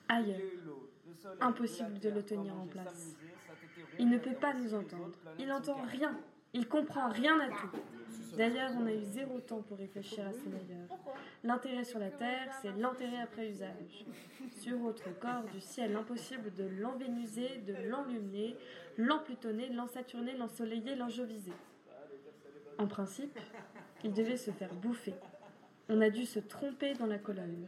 Ailleurs, 0.08 0.40
impossible 1.40 1.98
de 1.98 2.10
le 2.10 2.22
tenir 2.22 2.54
en 2.56 2.66
place. 2.66 3.14
Il 3.98 4.08
ne 4.08 4.18
peut 4.18 4.34
pas 4.34 4.54
nous 4.54 4.74
entendre. 4.74 5.12
Il 5.38 5.46
n'entend 5.46 5.80
rien. 5.82 6.18
Il 6.52 6.68
comprend 6.68 7.08
rien 7.08 7.38
à 7.40 7.48
tout. 7.48 7.76
D'ailleurs, 8.36 8.72
on 8.76 8.86
a 8.86 8.92
eu 8.92 9.02
zéro 9.02 9.40
temps 9.40 9.62
pour 9.62 9.78
réfléchir 9.78 10.26
à 10.26 10.32
son 10.32 10.50
ailleurs. 10.52 10.88
L'intérêt 11.42 11.84
sur 11.84 11.98
la 11.98 12.10
Terre, 12.10 12.48
c'est 12.60 12.72
l'intérêt 12.76 13.20
après 13.20 13.48
usage. 13.48 14.04
Sur 14.50 14.82
autre 14.84 15.08
corps 15.20 15.44
du 15.52 15.60
ciel, 15.60 15.94
impossible 15.96 16.52
de 16.54 16.64
l'envénuser, 16.64 17.62
de 17.66 17.74
l'enlumer, 17.88 18.56
l'emplutonner, 18.96 19.68
l'ensaturner, 19.68 20.36
l'ensoleiller, 20.36 20.96
l'enjoviser. 20.96 21.52
En 22.78 22.86
principe, 22.86 23.38
il 24.02 24.12
devait 24.12 24.36
se 24.36 24.50
faire 24.50 24.74
bouffer. 24.74 25.14
On 25.88 26.00
a 26.00 26.10
dû 26.10 26.24
se 26.24 26.40
tromper 26.40 26.94
dans 26.94 27.06
la 27.06 27.18
colonne. 27.18 27.66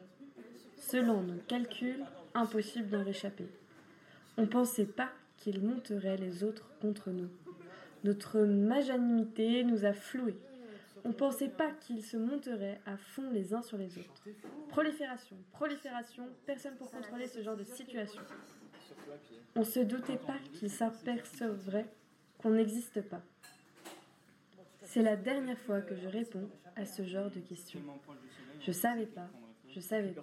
Selon 0.76 1.23
nos 1.23 1.40
calculs, 1.47 2.05
impossible 2.37 2.88
d'en 2.88 3.02
réchapper. 3.02 3.47
On 4.37 4.47
pensait 4.47 4.87
pas 4.87 5.11
qu'il 5.38 5.62
monterait 5.62 6.16
les 6.16 6.45
autres 6.45 6.71
contre 6.81 7.11
nous. 7.11 7.31
Notre 8.05 8.40
magnanimité 8.40 9.64
nous 9.64 9.85
a 9.85 9.93
floués. 9.93 10.38
On 11.05 11.12
pensait 11.12 11.49
pas 11.49 11.71
qu'ils 11.81 12.05
se 12.05 12.16
monteraient 12.16 12.81
à 12.85 12.97
fond 12.97 13.31
les 13.31 13.55
uns 13.55 13.62
sur 13.62 13.78
les 13.78 13.97
autres. 13.99 14.25
Prolifération, 14.69 15.37
prolifération, 15.52 16.28
personne 16.45 16.75
pour 16.76 16.90
contrôler 16.90 17.28
ce 17.28 17.43
genre 17.43 17.57
de 17.57 17.64
situation. 17.64 18.23
On 19.55 19.64
se 19.64 19.81
doutait 19.81 20.19
pas 20.19 20.37
qu'ils 20.55 20.71
s'apercevraient 20.71 21.87
qu'on 22.38 22.50
n'existe 22.50 23.00
pas. 23.02 23.23
C'est 24.83 25.03
la 25.03 25.16
dernière 25.16 25.59
fois 25.59 25.81
que 25.81 25.94
je 25.96 26.09
réponds 26.09 26.49
à 26.75 26.85
ce 26.85 27.05
genre 27.05 27.31
de 27.31 27.40
questions. 27.40 27.81
Je 28.61 28.72
savais 28.72 29.07
pas, 29.07 29.29
je 29.76 29.80
savais 29.82 30.12
pas, 30.12 30.22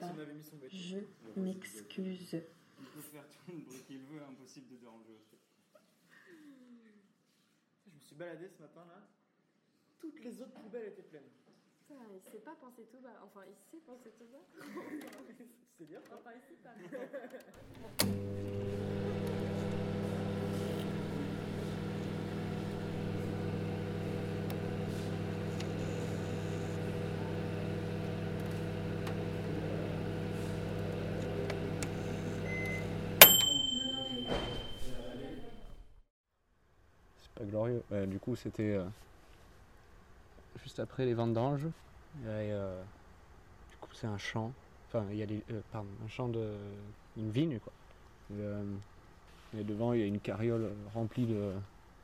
je 0.67 0.97
m'excuse. 1.39 2.33
Il 2.33 2.87
peut 2.87 3.01
faire 3.01 3.23
tout 3.29 3.51
le 3.51 3.59
bruit 3.59 3.83
qu'il 3.85 3.99
veut, 3.99 4.23
impossible 4.23 4.67
de 4.69 4.77
déranger. 4.77 5.19
Je 7.85 7.91
me 7.93 7.99
suis 7.99 8.15
baladé 8.15 8.47
ce 8.49 8.59
matin 8.59 8.83
là. 8.87 9.07
Toutes 9.99 10.19
les 10.23 10.41
autres 10.41 10.53
poubelles 10.53 10.87
étaient 10.87 11.03
pleines. 11.03 11.29
Putain, 11.87 12.01
il 12.15 12.31
s'est 12.31 12.39
pas 12.39 12.55
pensé 12.55 12.81
tout 12.91 12.99
bas. 12.99 13.21
Enfin, 13.23 13.41
il 13.47 13.55
s'est 13.69 13.85
pensé 13.85 14.09
tout 14.17 14.25
bas. 14.25 14.43
C'est 15.77 15.85
bien. 15.85 16.01
Enfin, 16.11 16.31
il 16.33 16.57
pas. 16.57 16.73
pas 37.35 37.43
glorieux. 37.45 37.83
Du 38.07 38.19
coup, 38.19 38.35
c'était 38.35 38.75
euh, 38.75 38.85
juste 40.61 40.79
après 40.79 41.05
les 41.05 41.13
vendanges. 41.13 41.65
Et, 41.65 42.51
euh, 42.51 42.81
du 43.71 43.77
coup, 43.77 43.89
c'est 43.93 44.07
un 44.07 44.17
champ. 44.17 44.51
Enfin, 44.87 45.05
il 45.11 45.17
y 45.17 45.23
a 45.23 45.25
des, 45.25 45.43
euh, 45.51 45.61
pardon, 45.71 45.89
un 46.05 46.07
champ 46.07 46.27
de. 46.27 46.55
une 47.17 47.31
vigne, 47.31 47.59
quoi. 47.59 47.73
Et, 49.55 49.63
devant, 49.63 49.93
il 49.93 49.99
y 49.99 50.03
a 50.03 50.07
une 50.07 50.19
carriole 50.19 50.71
remplie 50.93 51.27
de, 51.27 51.51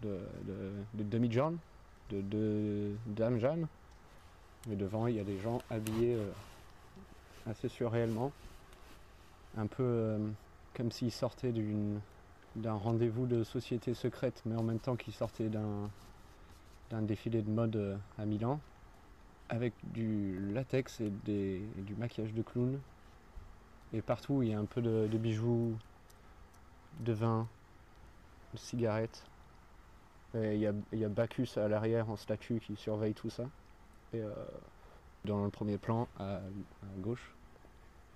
de, 0.03 0.19
de, 0.43 0.71
de 0.93 1.03
demi-John, 1.03 1.57
de, 2.11 2.21
de 2.21 2.91
Dame 3.07 3.39
Jeanne. 3.39 3.67
Et 4.71 4.75
devant, 4.75 5.07
il 5.07 5.15
y 5.15 5.19
a 5.19 5.23
des 5.23 5.39
gens 5.39 5.59
habillés 5.71 6.17
assez 7.47 7.69
surréellement. 7.69 8.31
Un 9.57 9.65
peu 9.65 10.19
comme 10.75 10.91
s'ils 10.91 11.11
sortaient 11.11 11.51
d'une 11.51 11.99
d'un 12.59 12.73
rendez-vous 12.73 13.25
de 13.25 13.43
société 13.43 13.93
secrète, 13.93 14.41
mais 14.45 14.55
en 14.55 14.63
même 14.63 14.79
temps 14.79 14.95
qu'ils 14.95 15.13
sortaient 15.13 15.49
d'un 15.49 17.01
défilé 17.01 17.41
de 17.41 17.49
mode 17.49 17.75
euh, 17.75 17.97
à 18.17 18.25
Milan, 18.25 18.59
avec 19.47 19.73
du 19.93 20.39
latex 20.53 20.99
et, 20.99 21.11
des, 21.25 21.61
du 21.77 21.95
maquillage 21.95 22.33
de 22.33 22.41
clown. 22.41 22.79
Et 23.93 24.01
partout, 24.01 24.43
il 24.43 24.49
y 24.49 24.53
a 24.53 24.59
un 24.59 24.65
peu 24.65 24.81
de, 24.81 25.07
bijoux, 25.17 25.75
de 26.99 27.13
vin, 27.13 27.47
de 28.53 28.59
cigarettes. 28.59 29.23
Et 30.35 30.55
il 30.55 30.61
y 30.99 31.05
a, 31.05 31.09
Bacchus 31.09 31.57
à 31.57 31.67
l'arrière 31.67 32.09
en 32.09 32.15
statue 32.15 32.59
qui 32.59 32.75
surveille 32.75 33.15
tout 33.15 33.31
ça. 33.31 33.45
Et 34.13 34.21
euh, 34.21 34.29
dans 35.25 35.43
le 35.43 35.49
premier 35.49 35.77
plan, 35.79 36.07
à 36.19 36.39
gauche, 36.99 37.33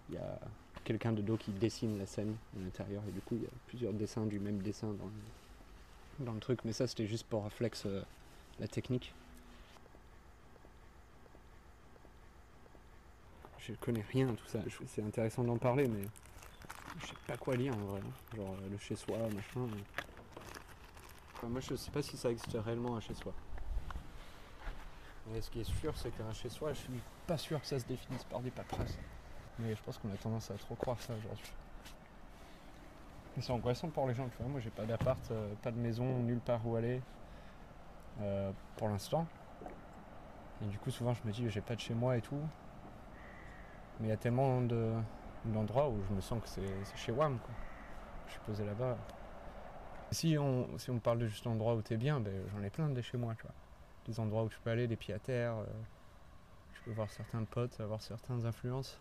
il 0.09 0.15
y 0.15 0.17
a 0.19 0.39
quelqu'un 0.83 1.11
de 1.13 1.21
dos 1.21 1.37
qui 1.37 1.51
dessine 1.51 1.97
la 1.97 2.05
scène 2.05 2.35
à 2.57 2.59
l'intérieur. 2.63 3.01
Et 3.07 3.11
du 3.11 3.21
coup, 3.21 3.35
il 3.35 3.43
y 3.43 3.45
a 3.45 3.49
plusieurs 3.67 3.93
dessins 3.93 4.25
du 4.25 4.39
même 4.39 4.61
dessin 4.61 4.87
dans 4.87 5.05
le, 5.05 6.25
dans 6.25 6.33
le 6.33 6.39
truc. 6.39 6.59
Mais 6.65 6.73
ça, 6.73 6.87
c'était 6.87 7.07
juste 7.07 7.25
pour 7.25 7.43
réflexe 7.43 7.83
euh, 7.85 8.01
la 8.59 8.67
technique. 8.67 9.13
Je 13.59 13.73
connais 13.75 14.03
rien 14.11 14.27
tout 14.33 14.47
ça. 14.47 14.59
C'est 14.87 15.03
intéressant 15.03 15.43
d'en 15.43 15.57
parler, 15.57 15.87
mais 15.87 16.03
je 16.99 17.07
sais 17.07 17.13
pas 17.25 17.37
quoi 17.37 17.55
lire 17.55 17.73
en 17.77 17.85
vrai. 17.85 18.01
Genre 18.35 18.55
euh, 18.61 18.69
le 18.69 18.77
chez-soi, 18.77 19.17
machin. 19.17 19.61
euh. 19.61 20.01
Enfin, 21.35 21.47
moi, 21.47 21.61
je 21.61 21.75
sais 21.75 21.91
pas 21.91 22.01
si 22.01 22.17
ça 22.17 22.29
existe 22.29 22.57
réellement 22.59 22.97
un 22.97 22.99
chez-soi. 22.99 23.33
Mais 25.31 25.41
ce 25.41 25.49
qui 25.49 25.61
est 25.61 25.63
sûr, 25.79 25.97
c'est 25.97 26.11
qu'un 26.11 26.33
chez-soi, 26.33 26.73
je 26.73 26.79
suis 26.79 27.01
pas 27.25 27.37
sûr 27.37 27.61
que 27.61 27.67
ça 27.67 27.79
se 27.79 27.85
définisse 27.85 28.25
par 28.25 28.41
des 28.41 28.51
paperasses. 28.51 28.97
Mais 29.59 29.75
je 29.75 29.81
pense 29.83 29.97
qu'on 29.97 30.09
a 30.11 30.17
tendance 30.17 30.49
à 30.51 30.55
trop 30.55 30.75
croire 30.75 30.99
ça 30.99 31.13
aujourd'hui. 31.13 31.51
C'est 33.39 33.51
angoissant 33.51 33.89
pour 33.89 34.07
les 34.07 34.13
gens, 34.13 34.27
tu 34.29 34.37
vois. 34.37 34.47
Moi, 34.47 34.59
j'ai 34.59 34.69
pas 34.69 34.85
d'appart, 34.85 35.19
euh, 35.31 35.53
pas 35.61 35.71
de 35.71 35.77
maison, 35.77 36.05
nulle 36.19 36.39
part 36.39 36.65
où 36.67 36.75
aller 36.75 37.01
euh, 38.21 38.51
pour 38.77 38.89
l'instant. 38.89 39.25
Et 40.61 40.65
du 40.67 40.77
coup, 40.77 40.91
souvent, 40.91 41.13
je 41.13 41.21
me 41.25 41.31
dis, 41.31 41.49
j'ai 41.49 41.61
pas 41.61 41.75
de 41.75 41.79
chez 41.79 41.93
moi 41.95 42.15
et 42.17 42.21
tout. 42.21 42.39
Mais 43.99 44.07
il 44.07 44.09
y 44.09 44.13
a 44.13 44.17
tellement 44.17 44.61
de- 44.61 44.93
d'endroits 45.45 45.89
où 45.89 45.97
je 46.09 46.13
me 46.15 46.21
sens 46.21 46.41
que 46.41 46.47
c'est 46.47 46.61
chez 46.95 47.11
WAM, 47.11 47.37
quoi. 47.39 47.53
Je 48.27 48.31
suis 48.33 48.41
posé 48.41 48.65
là-bas. 48.65 48.97
Si 50.11 50.37
on, 50.37 50.67
si 50.77 50.91
on 50.91 50.99
parle 50.99 51.19
de 51.19 51.27
juste 51.27 51.47
endroits 51.47 51.73
où 51.75 51.81
t'es 51.81 51.97
bien, 51.97 52.19
ben, 52.19 52.33
j'en 52.55 52.61
ai 52.63 52.69
plein 52.69 52.89
de 52.89 53.01
chez 53.01 53.17
moi, 53.17 53.33
tu 53.35 53.43
vois. 53.43 53.53
Des 54.05 54.19
endroits 54.19 54.43
où 54.43 54.49
tu 54.49 54.59
peux 54.59 54.69
aller, 54.69 54.87
des 54.87 54.95
pieds 54.95 55.13
à 55.13 55.19
terre. 55.19 55.55
euh, 55.57 55.65
je 56.75 56.81
peux 56.81 56.91
voir 56.91 57.09
certains 57.09 57.43
potes, 57.45 57.79
avoir 57.79 58.01
certaines 58.01 58.45
influences. 58.45 58.99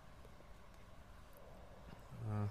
Euh, 2.30 2.44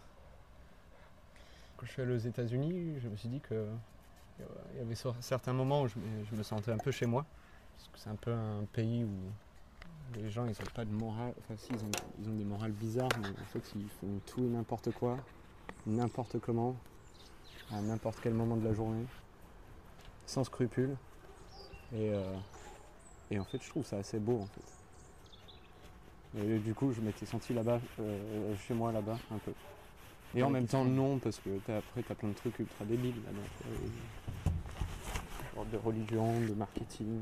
Quand 1.77 1.85
je 1.85 1.91
suis 1.91 2.01
allé 2.01 2.13
aux 2.13 2.17
États-Unis, 2.17 2.99
je 2.99 3.07
me 3.07 3.15
suis 3.15 3.29
dit 3.29 3.39
que 3.39 3.67
il 4.73 4.79
y 4.79 4.81
avait 4.81 4.95
certains 5.19 5.53
moments 5.53 5.83
où 5.83 5.87
je 5.87 6.35
me, 6.35 6.43
sentais 6.43 6.71
un 6.71 6.77
peu 6.77 6.91
chez 6.91 7.05
moi. 7.05 7.25
Parce 7.77 7.89
que 7.89 7.99
c'est 7.99 8.09
un 8.09 8.15
peu 8.15 8.31
un 8.31 8.65
pays 8.73 9.03
où 9.03 10.19
les 10.19 10.29
gens 10.29 10.45
ils 10.45 10.51
ont 10.51 10.71
pas 10.73 10.85
de 10.85 10.91
morale. 10.91 11.33
Enfin 11.39 11.55
si 11.57 11.71
ils 11.71 12.29
ont, 12.29 12.35
des 12.35 12.43
morales 12.43 12.71
bizarres, 12.71 13.09
mais 13.21 13.27
en 13.27 13.45
fait 13.45 13.71
ils 13.75 13.89
font 13.89 14.19
tout 14.25 14.41
et 14.41 14.49
n'importe 14.49 14.91
quoi, 14.91 15.17
n'importe 15.85 16.39
comment, 16.39 16.75
à 17.71 17.81
n'importe 17.81 18.19
quel 18.21 18.33
moment 18.33 18.57
de 18.57 18.65
la 18.65 18.73
journée, 18.73 19.05
sans 20.25 20.43
scrupule. 20.43 20.95
Et, 21.93 22.11
euh, 22.11 23.39
en 23.39 23.45
fait 23.45 23.61
je 23.61 23.69
trouve 23.69 23.85
ça 23.85 23.97
assez 23.97 24.19
beau 24.19 24.41
en. 24.41 24.47
Et 26.37 26.59
du 26.59 26.73
coup 26.73 26.93
je 26.93 27.01
m'étais 27.01 27.25
senti 27.25 27.53
là-bas, 27.53 27.79
euh, 27.99 28.55
chez 28.57 28.73
moi 28.73 28.91
là-bas 28.91 29.17
un 29.31 29.37
peu. 29.39 29.51
Et 30.33 30.41
en 30.43 30.49
même 30.49 30.65
temps 30.65 30.85
non, 30.85 31.19
parce 31.19 31.39
que 31.39 31.49
t'as- 31.65 31.77
après 31.79 32.03
t'as 32.03 32.15
plein 32.15 32.29
de 32.29 32.33
trucs 32.35 32.57
ultra 32.59 32.85
débiles 32.85 33.15
et- 33.17 33.89
genre 35.55 35.65
de 35.65 35.77
religion, 35.77 36.39
de 36.39 36.53
marketing, 36.53 37.21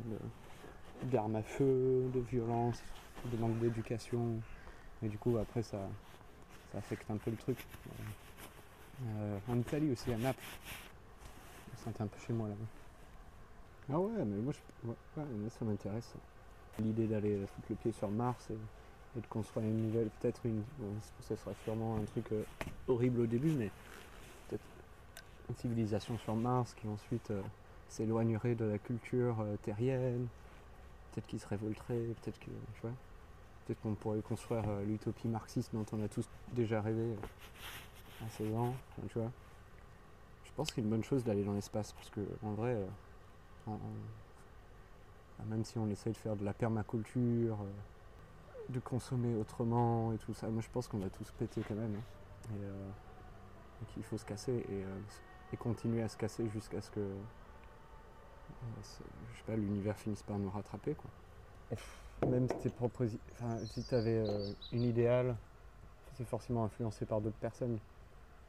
d'armes 1.03 1.37
à 1.37 1.41
feu, 1.41 2.03
de 2.13 2.19
violence, 2.19 2.83
de 3.25 3.37
manque 3.37 3.57
d'éducation. 3.59 4.39
Et 5.01 5.07
du 5.07 5.17
coup 5.17 5.37
après 5.37 5.63
ça, 5.63 5.79
ça 6.71 6.77
affecte 6.77 7.09
un 7.09 7.17
peu 7.17 7.31
le 7.31 7.37
truc. 7.37 7.65
Euh, 9.07 9.39
en 9.47 9.57
Italie 9.57 9.91
aussi, 9.91 10.11
à 10.13 10.17
Naples. 10.17 10.43
Je 11.67 11.79
me 11.79 11.83
sentais 11.85 12.03
un 12.03 12.07
peu 12.07 12.19
chez 12.27 12.33
moi 12.33 12.47
là-bas. 12.49 12.65
Ah 13.91 13.99
ouais, 13.99 14.23
mais 14.25 14.37
moi, 14.41 14.53
je- 14.53 14.87
ouais, 14.87 14.95
ouais, 15.17 15.23
moi, 15.23 15.49
ça 15.49 15.65
m'intéresse. 15.65 16.13
L'idée 16.77 17.07
d'aller 17.07 17.39
foutre 17.47 17.67
le 17.71 17.75
pied 17.77 17.91
sur 17.93 18.09
Mars 18.09 18.49
et, 18.51 18.57
et 19.17 19.21
de 19.21 19.27
construire 19.27 19.65
une 19.65 19.87
nouvelle, 19.87 20.09
peut-être 20.19 20.45
une. 20.45 20.63
bon, 20.77 20.91
ça 21.21 21.35
sera 21.35 21.51
sûrement 21.63 21.97
un 21.97 22.05
truc 22.05 22.31
euh, 22.31 22.43
horrible 22.87 23.21
au 23.21 23.25
début, 23.25 23.51
mais 23.51 23.71
peut-être 24.47 24.63
une 25.49 25.55
civilisation 25.55 26.17
sur 26.19 26.35
Mars 26.35 26.75
qui 26.75 26.87
ensuite 26.87 27.31
euh, 27.31 27.41
s'éloignerait 27.87 28.55
de 28.55 28.65
la 28.65 28.77
culture 28.77 29.41
euh, 29.41 29.55
terrienne, 29.63 30.27
peut-être 31.11 31.27
qu'ils 31.27 31.39
se 31.39 31.47
révolteraient, 31.47 32.13
peut-être 32.21 32.39
que. 32.39 32.51
Tu 32.75 32.81
vois 32.81 32.91
Peut-être 33.65 33.81
qu'on 33.81 33.93
pourrait 33.93 34.21
construire 34.21 34.63
l'utopie 34.87 35.27
marxiste 35.27 35.69
dont 35.73 35.85
on 35.91 36.03
a 36.03 36.07
tous 36.07 36.27
déjà 36.53 36.81
rêvé 36.81 37.15
à 38.25 38.29
16 38.31 38.55
ans, 38.55 38.73
tu 39.09 39.19
vois. 39.19 39.31
Je 40.43 40.49
pense 40.55 40.69
que 40.69 40.75
c'est 40.75 40.81
une 40.81 40.89
bonne 40.89 41.03
chose 41.03 41.23
d'aller 41.23 41.43
dans 41.43 41.53
l'espace 41.53 41.91
parce 41.93 42.09
que 42.09 42.21
en 42.41 42.53
vrai, 42.53 42.75
même 45.45 45.63
si 45.63 45.77
on 45.77 45.87
essaye 45.91 46.13
de 46.13 46.17
faire 46.17 46.35
de 46.35 46.43
la 46.43 46.53
permaculture, 46.53 47.59
de 48.69 48.79
consommer 48.79 49.36
autrement 49.36 50.13
et 50.13 50.17
tout 50.17 50.34
ça, 50.34 50.47
moi 50.49 50.62
je 50.62 50.69
pense 50.69 50.88
qu'on 50.88 50.99
va 50.99 51.10
tous 51.10 51.32
péter 51.32 51.62
quand 51.67 51.75
même. 51.75 51.95
hein. 51.95 52.03
Et, 52.55 52.63
euh, 52.63 52.89
et 53.82 53.86
qu'il 53.86 54.03
faut 54.03 54.17
se 54.17 54.25
casser 54.25 54.53
et, 54.53 54.84
euh, 54.84 54.99
et 55.53 55.58
continuer 55.58 56.01
à 56.01 56.08
se 56.10 56.17
casser 56.17 56.47
jusqu'à 56.49 56.82
ce 56.82 56.89
que 56.91 56.99
euh, 56.99 57.23
je 59.34 59.38
sais 59.38 59.43
pas, 59.45 59.55
l'univers 59.55 59.97
finisse 59.97 60.23
par 60.23 60.38
nous 60.39 60.49
rattraper 60.49 60.95
quoi. 60.95 61.10
Même 62.25 62.47
si 62.49 62.55
tes 62.58 62.69
propres 62.69 63.08
enfin, 63.34 63.58
si 63.67 63.84
tu 63.84 63.95
avais 63.95 64.21
une 64.71 64.84
idéale, 64.84 65.36
c'est 66.17 66.25
forcément 66.25 66.65
influencé 66.65 67.05
par 67.05 67.21
d'autres 67.21 67.38
personnes. 67.38 67.79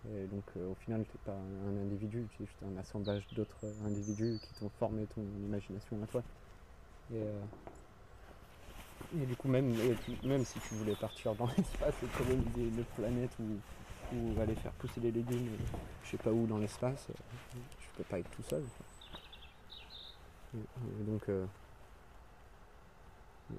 Et 0.09 0.27
donc 0.27 0.45
au 0.57 0.75
final, 0.75 1.05
tu 1.07 1.19
pas 1.19 1.33
un, 1.35 1.77
individu, 1.83 2.27
tu 2.31 2.43
es 2.43 2.47
juste 2.47 2.63
un 2.63 2.77
assemblage 2.79 3.27
d'autres 3.33 3.65
individus 3.85 4.39
qui 4.43 4.55
t'ont 4.55 4.71
formé 4.71 5.07
ton 5.07 5.23
imagination 5.45 6.03
à 6.03 6.07
toi. 6.07 6.23
Et 9.15 9.27
du 9.27 9.37
coup, 9.37 9.49
même, 9.49 9.75
même 10.23 10.45
si 10.45 10.61
tu 10.61 10.75
voulais 10.75 10.95
partir 10.95 11.35
dans 11.35 11.47
l'espace 11.57 11.95
et 12.03 12.07
coloniser 12.07 12.69
une 12.69 12.85
planète 12.97 13.31
ou, 13.41 14.41
aller 14.41 14.55
faire 14.55 14.73
pousser 14.73 15.01
des 15.01 15.13
légumes, 15.13 15.49
euh, 15.49 15.77
je 16.05 16.11
sais 16.11 16.17
pas 16.17 16.33
où 16.33 16.47
dans 16.47 16.59
l'espace, 16.59 17.07
euh, 17.11 17.59
tu 17.79 17.89
peux 17.97 18.05
pas 18.05 18.19
être 18.19 18.31
tout 18.31 18.43
seul. 18.43 18.65
Et, 20.55 21.05
donc, 21.05 21.29
euh, 21.29 21.47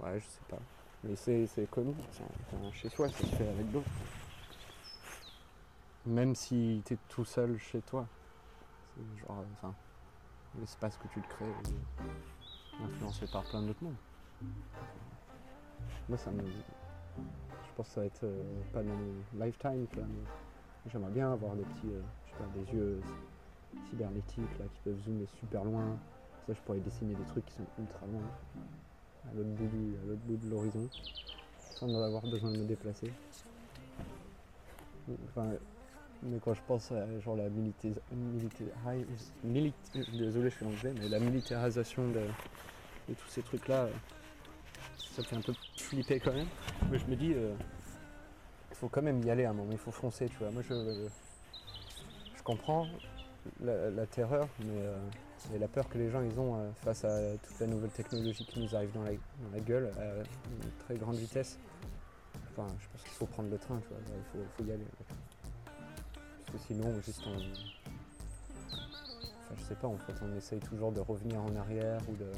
ouais, 0.02 0.20
je 0.20 0.26
sais 0.26 0.46
pas. 0.50 0.60
Mais 1.04 1.16
c'est 1.16 1.48
un 1.78 2.72
chez 2.74 2.90
soi, 2.90 3.10
ça 3.10 3.18
se 3.18 3.36
fait 3.36 3.48
avec 3.48 3.72
d'autres. 3.72 3.90
Même 6.06 6.36
si 6.36 6.82
tu 6.86 6.94
es 6.94 6.98
tout 7.10 7.26
seul 7.26 7.58
chez 7.58 7.82
toi. 7.82 8.06
C'est 8.96 9.28
genre, 9.28 9.44
enfin, 9.54 9.74
l'espace 10.60 10.98
que 10.98 11.08
tu 11.08 11.22
te 11.22 11.28
crées 11.30 11.46
est 11.46 12.84
influencé 12.84 13.26
par 13.28 13.44
plein 13.44 13.62
d'autres 13.62 13.84
mondes. 13.84 13.96
Moi, 16.10 16.18
ça 16.18 16.32
me. 16.32 16.44
Je 16.44 17.76
pense 17.76 17.88
que 17.88 17.94
ça 17.94 18.02
va 18.02 18.08
être 18.08 18.24
euh, 18.24 18.44
pas 18.74 18.84
dans 18.84 18.94
mon 18.94 19.46
lifetime, 19.46 19.88
j'aimerais 20.92 21.12
bien 21.12 21.32
avoir 21.32 21.56
des 21.56 21.64
petits, 21.64 21.94
euh, 21.94 22.02
je 22.26 22.32
sais 22.32 22.38
pas, 22.38 22.60
des 22.60 22.78
yeux 22.78 23.02
cybernétiques 23.90 24.60
là, 24.60 24.66
qui 24.74 24.82
peuvent 24.84 25.00
zoomer 25.06 25.28
super 25.40 25.64
loin. 25.64 25.98
Ça, 26.48 26.54
je 26.54 26.60
pourrais 26.62 26.80
dessiner 26.80 27.16
des 27.16 27.24
trucs 27.26 27.46
qui 27.46 27.54
sont 27.54 27.66
ultra 27.80 28.06
loin, 28.08 28.24
à 29.30 29.36
l'autre 29.36 29.50
bout, 29.50 29.70
bout 30.26 30.38
de 30.38 30.50
l'horizon, 30.50 30.90
sans 31.60 32.04
avoir 32.04 32.24
besoin 32.24 32.52
de 32.52 32.58
me 32.58 32.66
déplacer. 32.66 33.12
Enfin, 35.30 35.52
mais 36.24 36.38
quand 36.40 36.54
je 36.54 36.62
pense 36.68 36.92
à 36.92 37.20
genre 37.20 37.36
la 37.36 37.50
la 41.10 41.20
militarisation 41.20 42.08
de, 42.10 42.22
tous 43.08 43.28
ces 43.28 43.42
trucs 43.42 43.68
ça 45.12 45.24
fait 45.24 45.36
un 45.36 45.42
peu 45.42 45.54
flipper 45.78 46.20
quand 46.20 46.34
même. 46.34 46.48
Mais 46.90 46.98
je 46.98 47.06
me 47.06 47.16
dis, 47.16 47.34
euh, 47.34 47.54
il 48.72 48.78
faut 48.78 48.90
quand 48.90 49.02
même 49.02 49.22
y 49.24 49.30
aller 49.30 49.46
à 49.46 49.52
un 49.52 49.54
moment, 49.54 49.72
il 49.72 49.78
faut 49.78 49.92
foncer, 49.92 50.28
tu 50.30 50.38
vois. 50.38 50.52
Moi 50.52 50.64
je, 50.68 50.74
je 52.38 52.44
comprends 52.44 52.88
la, 53.62 54.06
terreur, 54.06 54.48
mais 54.60 54.82
euh, 54.82 54.98
et 55.54 55.60
la 55.60 55.68
peur 55.68 55.90
que 55.90 55.98
les 55.98 56.10
gens 56.10 56.22
ils 56.22 56.40
ont 56.40 56.56
euh, 56.56 56.72
face 56.84 57.04
à 57.04 57.36
toute 57.38 57.60
la 57.60 57.68
nouvelle 57.68 57.90
technologie 57.90 58.46
qui 58.46 58.60
nous 58.60 58.76
arrive 58.76 58.92
dans 58.94 59.04
la, 59.04 59.12
dans 59.12 59.52
la 59.54 59.60
gueule 59.60 59.92
à 60.00 60.06
une 60.06 60.72
très 60.86 60.96
grande 60.96 61.16
vitesse. 61.16 61.58
Enfin, 62.52 62.68
je 62.80 62.88
pense 62.88 63.02
qu'il 63.04 63.14
faut 63.14 63.26
prendre 63.26 63.50
le 63.50 63.58
train, 63.58 63.80
tu 63.80 63.88
vois. 63.88 63.98
Il 64.36 64.46
faut, 64.58 64.64
y 64.70 64.72
aller. 64.72 64.86
Parce 66.16 66.52
que 66.52 66.58
sinon, 66.68 66.94
juste 67.06 67.24
on. 67.26 67.32
Enfin, 68.74 69.56
je 69.58 69.64
sais 69.64 69.76
pas, 69.76 69.88
en 69.88 69.98
fait, 69.98 70.14
on 70.22 70.36
essaye 70.36 70.60
toujours 70.60 70.92
de 70.92 71.00
revenir 71.00 71.42
en 71.42 71.56
arrière 71.56 72.02
ou 72.10 72.16
de- 72.16 72.34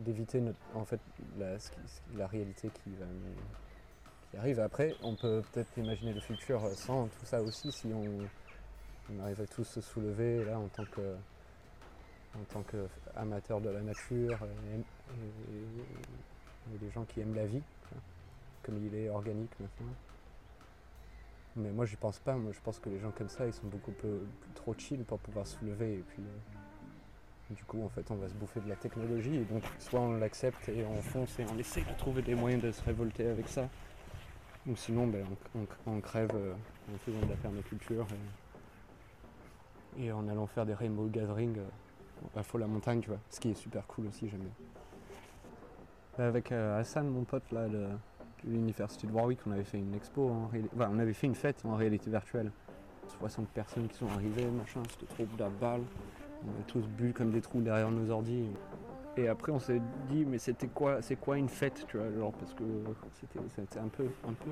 d'éviter 0.00 0.42
en 0.74 0.84
fait 0.84 1.00
la, 1.38 2.26
réalité 2.26 2.70
qui 2.70 2.90
arrive. 4.36 4.60
Après 4.60 4.94
on 5.02 5.14
peut 5.14 5.42
peut-être 5.52 5.76
imaginer 5.78 6.12
le 6.12 6.20
futur 6.20 6.62
sans 6.74 7.06
tout 7.06 7.24
ça 7.24 7.42
aussi 7.42 7.72
si 7.72 7.88
on, 7.88 8.18
on 9.12 9.22
arrive 9.22 9.40
à 9.40 9.46
tous 9.46 9.64
se 9.64 9.80
soulever 9.80 10.46
en 10.54 10.68
tant 10.68 10.84
que 10.84 11.14
en 12.36 12.44
tant 12.44 12.62
de 13.60 13.70
la 13.70 13.82
nature 13.82 14.38
et, 14.74 14.78
et- 14.78 16.78
des 16.78 16.90
gens 16.90 17.04
qui 17.04 17.20
aiment 17.20 17.34
la 17.34 17.46
vie 17.46 17.62
comme 18.62 18.76
il 18.86 18.94
est 18.94 19.08
organique 19.08 19.50
maintenant. 19.58 19.92
Mais 21.56 21.70
moi 21.70 21.84
j'y 21.84 21.96
pense 21.96 22.18
pas. 22.20 22.36
Moi 22.36 22.52
je 22.52 22.60
pense 22.60 22.78
que 22.78 22.88
les 22.88 23.00
gens 23.00 23.10
comme 23.10 23.28
ça 23.28 23.46
ils 23.46 23.52
sont 23.52 23.66
beaucoup 23.66 23.92
trop 24.54 24.74
chill 24.78 25.04
pour 25.04 25.18
pouvoir 25.18 25.46
soulever 25.46 26.04
euh, 26.18 26.22
du 27.50 27.64
coup 27.64 27.82
en 27.84 27.88
fait 27.88 28.08
on 28.10 28.14
va 28.14 28.28
se 28.28 28.34
bouffer 28.34 28.60
de 28.60 28.68
la 28.68 28.76
technologie 28.76 29.36
et 29.36 29.44
donc 29.44 29.62
soit 29.78 30.00
on 30.00 30.12
l'accepte 30.16 30.68
et 30.68 30.84
on 30.84 31.02
fonce 31.02 31.38
et 31.38 31.44
on 31.52 31.58
essaie 31.58 31.82
de 31.82 31.98
trouver 31.98 32.22
des 32.22 32.34
moyens 32.34 32.62
de 32.62 32.72
se 32.72 32.82
révolter 32.82 33.26
avec 33.26 33.48
ça. 33.48 33.68
Ou 34.66 34.76
sinon 34.76 35.06
ben, 35.06 35.24
on, 35.86 36.00
crève 36.00 36.30
euh, 36.34 36.52
en 36.94 36.98
faisant 36.98 37.20
de 37.20 37.30
la 37.30 37.36
permaculture 37.36 38.06
et, 39.98 40.04
et 40.06 40.12
en 40.12 40.28
allant 40.28 40.46
faire 40.46 40.66
des 40.66 40.74
rainbow 40.74 41.06
gathering 41.06 41.56
euh, 41.58 42.38
à 42.38 42.42
Faux 42.42 42.58
la 42.58 42.66
montagne 42.66 43.00
tu 43.00 43.08
vois 43.08 43.20
ce 43.30 43.40
qui 43.40 43.50
est 43.50 43.54
super 43.54 43.86
cool 43.86 44.06
aussi 44.06 44.28
j'aime 44.28 44.40
bien. 44.40 44.52
Là, 46.18 46.26
avec 46.26 46.52
euh, 46.52 46.78
Hassan 46.78 47.08
mon 47.08 47.24
pote 47.24 47.50
là 47.52 47.68
de, 47.68 47.86
l'université 48.44 49.06
de 49.06 49.12
Warwick 49.12 49.40
on 49.46 49.52
avait 49.52 49.64
fait 49.64 49.78
une 49.78 49.94
expo 49.94 50.28
en 50.28 50.50
on 50.78 50.98
avait 50.98 51.14
fait 51.14 51.26
une 51.26 51.34
fête 51.34 51.64
en 51.64 51.76
réalité 51.76 52.10
virtuelle. 52.10 52.52
60 53.18 53.48
personnes 53.48 53.88
qui 53.88 53.96
sont 53.96 54.08
arrivées 54.08 54.46
machin 54.46 54.82
c'était 54.90 55.12
trop 55.12 55.24
de 55.24 55.38
la 55.42 55.48
on 56.46 56.60
a 56.60 56.64
tous 56.66 56.86
bu 56.86 57.12
comme 57.12 57.30
des 57.30 57.40
trous 57.40 57.60
derrière 57.60 57.90
nos 57.90 58.10
ordi. 58.10 58.44
Et 59.16 59.28
après, 59.28 59.52
on 59.52 59.58
s'est 59.58 59.80
dit, 60.08 60.24
mais 60.24 60.38
c'était 60.38 60.68
quoi, 60.68 61.02
c'est 61.02 61.16
quoi 61.16 61.36
une 61.36 61.48
fête, 61.48 61.84
tu 61.88 61.98
vois, 61.98 62.32
parce 62.38 62.54
que 62.54 62.64
c'était, 63.54 63.78
un 63.78 63.88
peu, 63.88 64.04
un 64.26 64.32
peu 64.32 64.50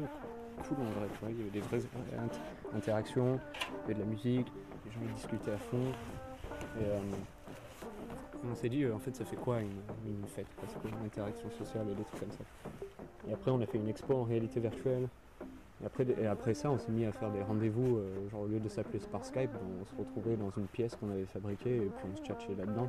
cool 0.69 0.79
en 0.81 0.99
vrai, 0.99 1.09
tu 1.13 1.19
vois. 1.21 1.31
Il 1.31 1.39
y 1.39 1.41
avait 1.43 1.51
des 1.51 1.61
vraies 1.61 1.79
int- 1.79 2.77
interactions, 2.77 3.39
il 3.61 3.81
y 3.81 3.85
avait 3.85 3.95
de 3.95 4.01
la 4.01 4.07
musique, 4.07 4.47
les 4.85 4.91
gens 4.93 5.15
discutaient 5.15 5.53
à 5.53 5.59
fond. 5.59 5.85
Et 6.81 6.85
euh, 6.85 6.99
on 8.51 8.55
s'est 8.55 8.69
dit, 8.69 8.83
euh, 8.85 8.95
en 8.95 8.99
fait, 8.99 9.15
ça 9.15 9.25
fait 9.25 9.37
quoi 9.37 9.61
une, 9.61 10.27
fête 10.27 10.47
C'est 10.67 10.81
quoi 10.81 10.91
une 10.91 11.07
interaction 11.07 11.51
sociale 11.51 11.87
et 11.91 11.95
des 11.95 12.05
trucs 12.05 12.21
comme 12.21 12.33
ça? 12.33 12.45
Et 13.29 13.33
après, 13.33 13.51
on 13.51 13.61
a 13.61 13.67
fait 13.67 13.79
une 13.79 13.89
expo 13.89 14.15
en 14.15 14.25
réalité 14.25 14.61
virtuelle. 14.61 15.09
Et 15.81 15.87
après, 15.87 16.07
et 16.21 16.27
après 16.27 16.55
ça, 16.55 16.71
on 16.71 16.79
s'est 16.79 16.91
mis 16.91 17.05
à 17.05 17.13
faire 17.13 17.31
des 17.31 17.43
rendez-vous, 17.43 17.99
euh, 17.99 18.29
genre 18.31 18.43
au 18.43 18.47
lieu 18.47 18.59
de 18.59 18.69
s'appeler 18.69 18.99
par 19.13 19.25
Skype, 19.25 19.51
on 19.81 19.85
se 19.85 19.95
retrouvait 19.97 20.37
dans 20.37 20.51
une 20.51 20.67
pièce 20.67 20.97
qu'on 20.97 21.11
avait 21.11 21.27
fabriquée 21.27 21.77
et 21.77 21.91
puis 21.91 22.05
on 22.13 22.17
se 22.17 22.23
tchatchait 22.23 22.55
là-dedans, 22.57 22.89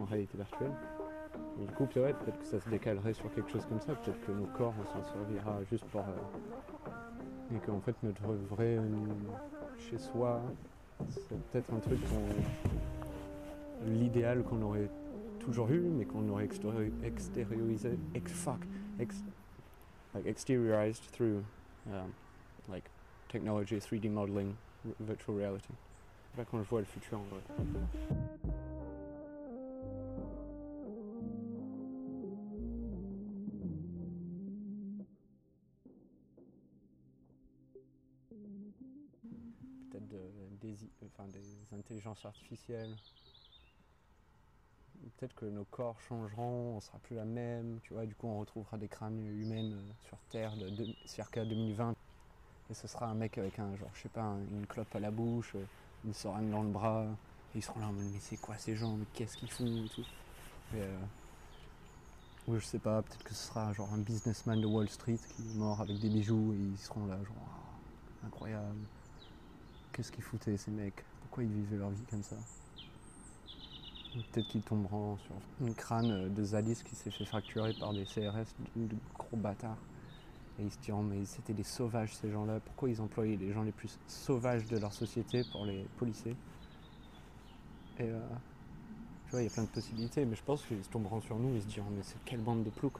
en 0.00 0.04
réalité 0.04 0.38
virtuelle. 0.38 0.70
Du 1.58 1.72
coup, 1.74 1.86
peut-être 1.86 2.38
que 2.38 2.44
ça 2.44 2.60
se 2.60 2.68
décalerait 2.68 3.12
sur 3.14 3.32
quelque 3.34 3.50
chose 3.50 3.64
comme 3.66 3.80
ça, 3.80 3.94
peut-être 3.94 4.20
que 4.24 4.32
nos 4.32 4.46
corps, 4.46 4.74
on 4.80 4.84
s'en 4.86 5.02
servira 5.04 5.58
juste 5.70 5.84
pour, 5.86 6.02
euh, 6.02 7.54
Et 7.54 7.58
qu'en 7.66 7.80
fait, 7.80 7.94
notre 8.02 8.22
vrai 8.50 8.76
euh, 8.76 8.82
chez 9.78 9.98
soi, 9.98 10.40
c'est 11.08 11.38
peut-être 11.50 11.72
un 11.74 11.78
truc 11.78 11.98
qu'on. 12.08 13.88
l'idéal 13.90 14.42
qu'on 14.44 14.62
aurait 14.62 14.88
toujours 15.40 15.70
eu, 15.70 15.80
mais 15.80 16.04
qu'on 16.04 16.28
aurait 16.28 16.46
extéri- 16.46 16.92
extériorisé, 17.04 17.98
ex 18.14 18.32
fuck, 18.32 18.60
ex, 18.98 19.22
like 20.14 20.26
exteriorized 20.26 21.10
through 21.12 21.42
um, 21.92 22.12
like 22.68 22.90
technology, 23.28 23.76
3D 23.80 24.10
modeling, 24.10 24.56
virtual 25.00 25.36
reality. 25.36 25.74
Là, 26.36 26.44
quand 26.44 26.62
je 26.62 26.68
vois 26.68 26.80
le 26.80 26.86
futur 26.86 27.18
en 27.20 27.24
vrai. 27.24 27.42
Peut-être 39.90 40.08
de- 40.08 40.56
des, 40.60 40.76
enfin, 41.06 41.28
des 41.28 41.74
intelligences 41.74 42.24
artificielles. 42.24 42.96
Peut-être 45.18 45.34
que 45.34 45.46
nos 45.46 45.64
corps 45.64 46.00
changeront, 46.00 46.76
on 46.76 46.80
sera 46.80 46.98
plus 46.98 47.16
la 47.16 47.24
même, 47.24 47.80
tu 47.82 47.94
vois, 47.94 48.06
du 48.06 48.14
coup 48.14 48.26
on 48.28 48.38
retrouvera 48.40 48.76
des 48.78 48.88
crânes 48.88 49.24
humaines 49.38 49.72
euh, 49.74 49.92
sur 50.08 50.18
Terre 50.30 50.52
circa 51.04 51.44
2020. 51.44 51.94
Et 52.70 52.74
ce 52.74 52.88
sera 52.88 53.06
un 53.06 53.14
mec 53.14 53.38
avec 53.38 53.58
un 53.58 53.76
genre, 53.76 53.90
je 53.94 54.02
sais 54.02 54.08
pas, 54.08 54.22
un- 54.22 54.40
une 54.40 54.66
clope 54.66 54.94
à 54.94 55.00
la 55.00 55.10
bouche, 55.10 55.54
euh, 55.56 55.64
une 56.04 56.14
seringue 56.14 56.50
dans 56.50 56.62
le 56.62 56.70
bras, 56.70 57.04
et 57.54 57.58
ils 57.58 57.62
seront 57.62 57.80
là 57.80 57.88
en 57.88 57.92
mode 57.92 58.06
mais 58.12 58.20
c'est 58.20 58.36
quoi 58.38 58.58
ces 58.58 58.76
gens, 58.76 58.96
mais 58.96 59.06
qu'est-ce 59.14 59.36
qu'ils 59.36 59.50
font 59.50 59.84
et 59.84 59.88
tout. 59.88 60.06
Et, 60.72 60.80
euh, 60.82 61.06
oui, 62.46 62.58
je 62.60 62.64
sais 62.64 62.78
pas, 62.78 63.02
peut-être 63.02 63.24
que 63.24 63.34
ce 63.34 63.46
sera 63.48 63.72
genre 63.72 63.92
un 63.92 63.98
businessman 63.98 64.60
de 64.60 64.66
Wall 64.66 64.88
Street 64.88 65.18
qui 65.28 65.42
est 65.42 65.54
mort 65.54 65.80
avec 65.80 65.98
des 65.98 66.08
bijoux 66.10 66.52
et 66.54 66.56
ils 66.58 66.78
seront 66.78 67.06
là, 67.06 67.22
genre 67.24 67.48
Ah, 68.22 68.26
incroyable. 68.26 68.88
Qu'est-ce 69.92 70.12
qu'ils 70.12 70.22
foutaient 70.24 70.56
ces 70.56 70.70
mecs? 70.70 71.04
Pourquoi 71.20 71.42
ils 71.44 71.50
vivaient 71.52 71.76
leur 71.76 71.90
vie 71.90 72.06
comme 72.06 72.22
ça? 72.22 72.36
Ou 72.36 72.65
Peut-être 74.32 74.48
qu'ils 74.48 74.62
tomberont 74.62 75.18
sur 75.18 75.34
une 75.60 75.74
crâne 75.74 76.10
euh, 76.10 76.28
de 76.28 76.42
Zadis 76.42 76.82
qui 76.84 76.94
s'est 76.94 77.10
fait 77.10 77.24
fracturer 77.24 77.74
par 77.78 77.92
des 77.92 78.04
CRS, 78.04 78.46
de, 78.74 78.96
gros 79.18 79.36
bâtards. 79.36 79.76
Et 80.58 80.62
ils 80.62 80.72
se 80.72 80.78
diront, 80.78 81.02
mais 81.02 81.24
c'était 81.26 81.52
des 81.52 81.62
sauvages 81.62 82.14
ces 82.14 82.30
gens-là, 82.30 82.60
pourquoi 82.60 82.88
ils 82.88 83.00
employaient 83.00 83.36
les 83.36 83.52
gens 83.52 83.62
les 83.62 83.72
plus 83.72 83.98
sauvages 84.06 84.64
de 84.66 84.78
leur 84.78 84.92
société 84.92 85.42
pour 85.52 85.66
les 85.66 85.86
policer 85.98 86.34
Et 87.98 88.04
euh, 88.04 88.18
tu 89.26 89.32
vois, 89.32 89.42
il 89.42 89.44
y 89.44 89.48
a 89.48 89.50
plein 89.50 89.64
de 89.64 89.68
possibilités, 89.68 90.24
mais 90.24 90.36
je 90.36 90.42
pense 90.42 90.64
qu'ils 90.64 90.82
se 90.82 90.88
tomberont 90.88 91.20
sur 91.20 91.36
nous 91.36 91.54
et 91.56 91.60
se 91.60 91.66
diront, 91.66 91.90
mais 91.90 92.02
c'est 92.02 92.22
quelle 92.24 92.40
bande 92.40 92.64
de 92.64 92.70
ploucs 92.70 92.98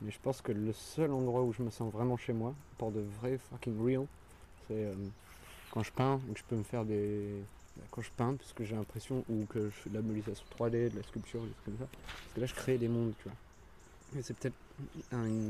Mais 0.00 0.10
je 0.10 0.18
pense 0.22 0.40
que 0.40 0.52
le 0.52 0.72
seul 0.72 1.12
endroit 1.12 1.42
où 1.42 1.52
je 1.52 1.62
me 1.62 1.68
sens 1.68 1.92
vraiment 1.92 2.16
chez 2.16 2.32
moi, 2.32 2.54
pour 2.78 2.90
de 2.90 3.00
vrai 3.00 3.36
fucking 3.36 3.78
real, 3.84 4.06
c'est 4.66 4.86
euh, 4.86 4.94
quand 5.72 5.82
je 5.82 5.92
peins 5.92 6.20
que 6.32 6.38
je 6.38 6.44
peux 6.44 6.56
me 6.56 6.62
faire 6.62 6.84
des. 6.84 7.42
Quand 7.90 8.02
je 8.02 8.10
peins, 8.16 8.34
parce 8.34 8.52
que 8.52 8.64
j'ai 8.64 8.74
l'impression, 8.74 9.24
ou 9.28 9.46
que 9.46 9.70
je 9.70 9.74
fais 9.74 9.90
de 9.90 9.94
la 9.94 10.02
modélisation 10.02 10.44
3D, 10.58 10.90
de 10.90 10.96
la 10.96 11.02
sculpture, 11.02 11.42
des 11.42 11.50
trucs 11.50 11.64
comme 11.64 11.78
ça. 11.78 11.86
Parce 11.90 12.34
que 12.34 12.40
là, 12.40 12.46
je 12.46 12.54
crée 12.54 12.78
des 12.78 12.88
mondes, 12.88 13.12
tu 13.18 13.24
vois. 13.24 14.18
Et 14.18 14.22
c'est 14.22 14.34
peut-être 14.34 14.56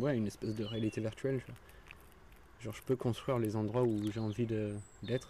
ouais, 0.00 0.16
une 0.16 0.26
espèce 0.26 0.54
de 0.54 0.64
réalité 0.64 1.00
virtuelle, 1.00 1.40
tu 1.40 1.46
vois. 1.46 1.60
Genre, 2.62 2.74
je 2.74 2.82
peux 2.82 2.96
construire 2.96 3.38
les 3.38 3.56
endroits 3.56 3.82
où 3.82 4.10
j'ai 4.12 4.20
envie 4.20 4.46
d'être 4.46 5.28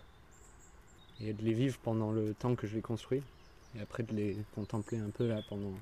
et 1.20 1.32
de 1.32 1.42
les 1.42 1.54
vivre 1.54 1.78
pendant 1.82 2.12
le 2.12 2.34
temps 2.34 2.54
que 2.54 2.66
je 2.66 2.74
les 2.74 2.82
construis. 2.82 3.22
Et 3.76 3.80
après, 3.80 4.02
de 4.02 4.14
les 4.14 4.36
contempler 4.54 4.98
un 4.98 5.08
peu 5.08 5.26
là 5.26 5.40
pendant 5.48 5.72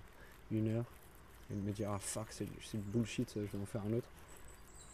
une 0.53 0.69
heure 0.69 0.85
et 1.51 1.55
de 1.55 1.61
me 1.61 1.73
dire, 1.73 1.91
ah 1.91 1.99
fuck, 1.99 2.29
c'est 2.31 2.47
bullshit, 2.75 3.33
je 3.35 3.41
vais 3.41 3.63
en 3.63 3.67
faire 3.67 3.83
un 3.83 3.95
autre. 3.95 4.09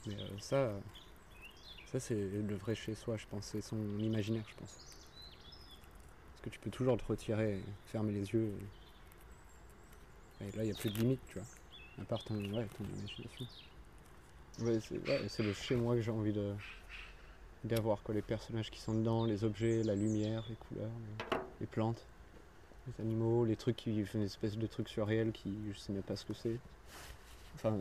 Mais 0.06 0.14
euh, 0.14 0.38
ça, 0.38 0.72
ça 1.92 2.00
c'est 2.00 2.14
le 2.14 2.54
vrai 2.54 2.74
chez 2.74 2.94
soi, 2.94 3.16
je 3.18 3.26
pense. 3.26 3.46
C'est 3.46 3.60
son 3.60 3.76
imaginaire, 3.98 4.44
je 4.48 4.54
pense. 4.54 4.96
Que 6.46 6.50
tu 6.50 6.60
peux 6.60 6.70
toujours 6.70 6.96
te 6.96 7.04
retirer, 7.04 7.54
et 7.54 7.62
fermer 7.86 8.12
les 8.12 8.32
yeux. 8.32 8.52
Et, 10.40 10.44
là, 10.56 10.62
il 10.62 10.66
n'y 10.66 10.70
a 10.70 10.74
plus 10.74 10.90
de 10.90 10.98
limite, 11.00 11.18
tu 11.26 11.34
vois. 11.34 11.46
À 12.00 12.04
part 12.04 12.22
ton, 12.22 12.36
ouais, 12.36 12.68
ton 12.78 12.84
imagination. 12.84 13.46
C'est 15.28 15.42
le 15.42 15.52
chez 15.52 15.74
moi 15.74 15.96
que 15.96 16.02
j'ai 16.02 16.12
envie 16.12 16.32
d'avoir. 17.64 17.98
Les 18.14 18.22
personnages 18.22 18.70
qui 18.70 18.78
sont 18.78 18.94
dedans, 18.94 19.24
les 19.24 19.42
objets, 19.42 19.82
la 19.82 19.96
lumière, 19.96 20.44
les 20.48 20.54
couleurs, 20.54 21.40
les, 21.60 21.66
plantes, 21.66 22.06
les 22.86 23.04
animaux, 23.04 23.44
les 23.44 23.56
trucs 23.56 23.76
qui 23.76 24.04
font 24.04 24.18
une 24.18 24.24
espèce 24.24 24.56
de 24.56 24.66
trucs 24.68 24.88
surréels 24.88 25.32
qui, 25.32 25.52
je 25.72 25.76
sais 25.76 25.92
même 25.92 26.02
pas 26.02 26.14
ce 26.14 26.24
que 26.24 26.34
c'est. 26.34 26.58
Enfin, 27.56 27.76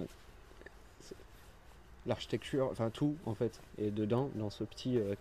l'architecture, 2.07 2.69
enfin 2.71 2.89
tout 2.89 3.15
en 3.27 3.35
fait, 3.35 3.61
est 3.77 3.91
dedans, 3.91 4.31
dans 4.33 4.49
ce 4.49 4.63
petit 4.63 4.97
euh, 4.97 5.13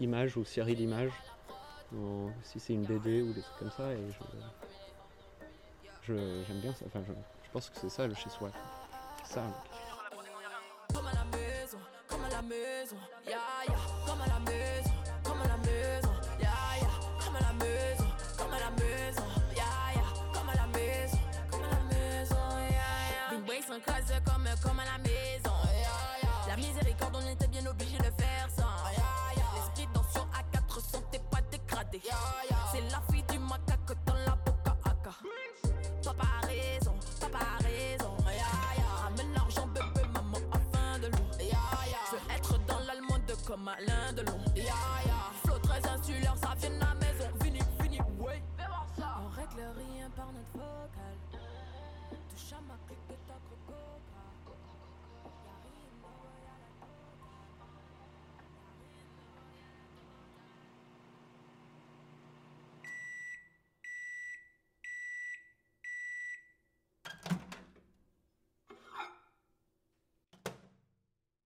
image 0.00 0.36
ou 0.36 0.44
série 0.44 0.74
d'images. 0.74 1.12
Si 2.42 2.60
c'est 2.60 2.72
une 2.74 2.84
BD 2.84 3.22
ou 3.22 3.32
des 3.32 3.42
trucs 3.42 3.58
comme 3.58 3.70
ça, 3.70 3.92
et 3.92 3.98
je, 6.02 6.14
j'aime 6.46 6.60
bien 6.60 6.72
ça. 6.72 6.84
Enfin, 6.86 7.02
je, 7.06 7.12
je 7.12 7.50
pense 7.52 7.70
que 7.70 7.78
c'est 7.78 7.88
ça 7.90 8.06
le 8.06 8.14
chez 8.14 8.30
soi. 8.30 8.50
ça. 9.24 9.42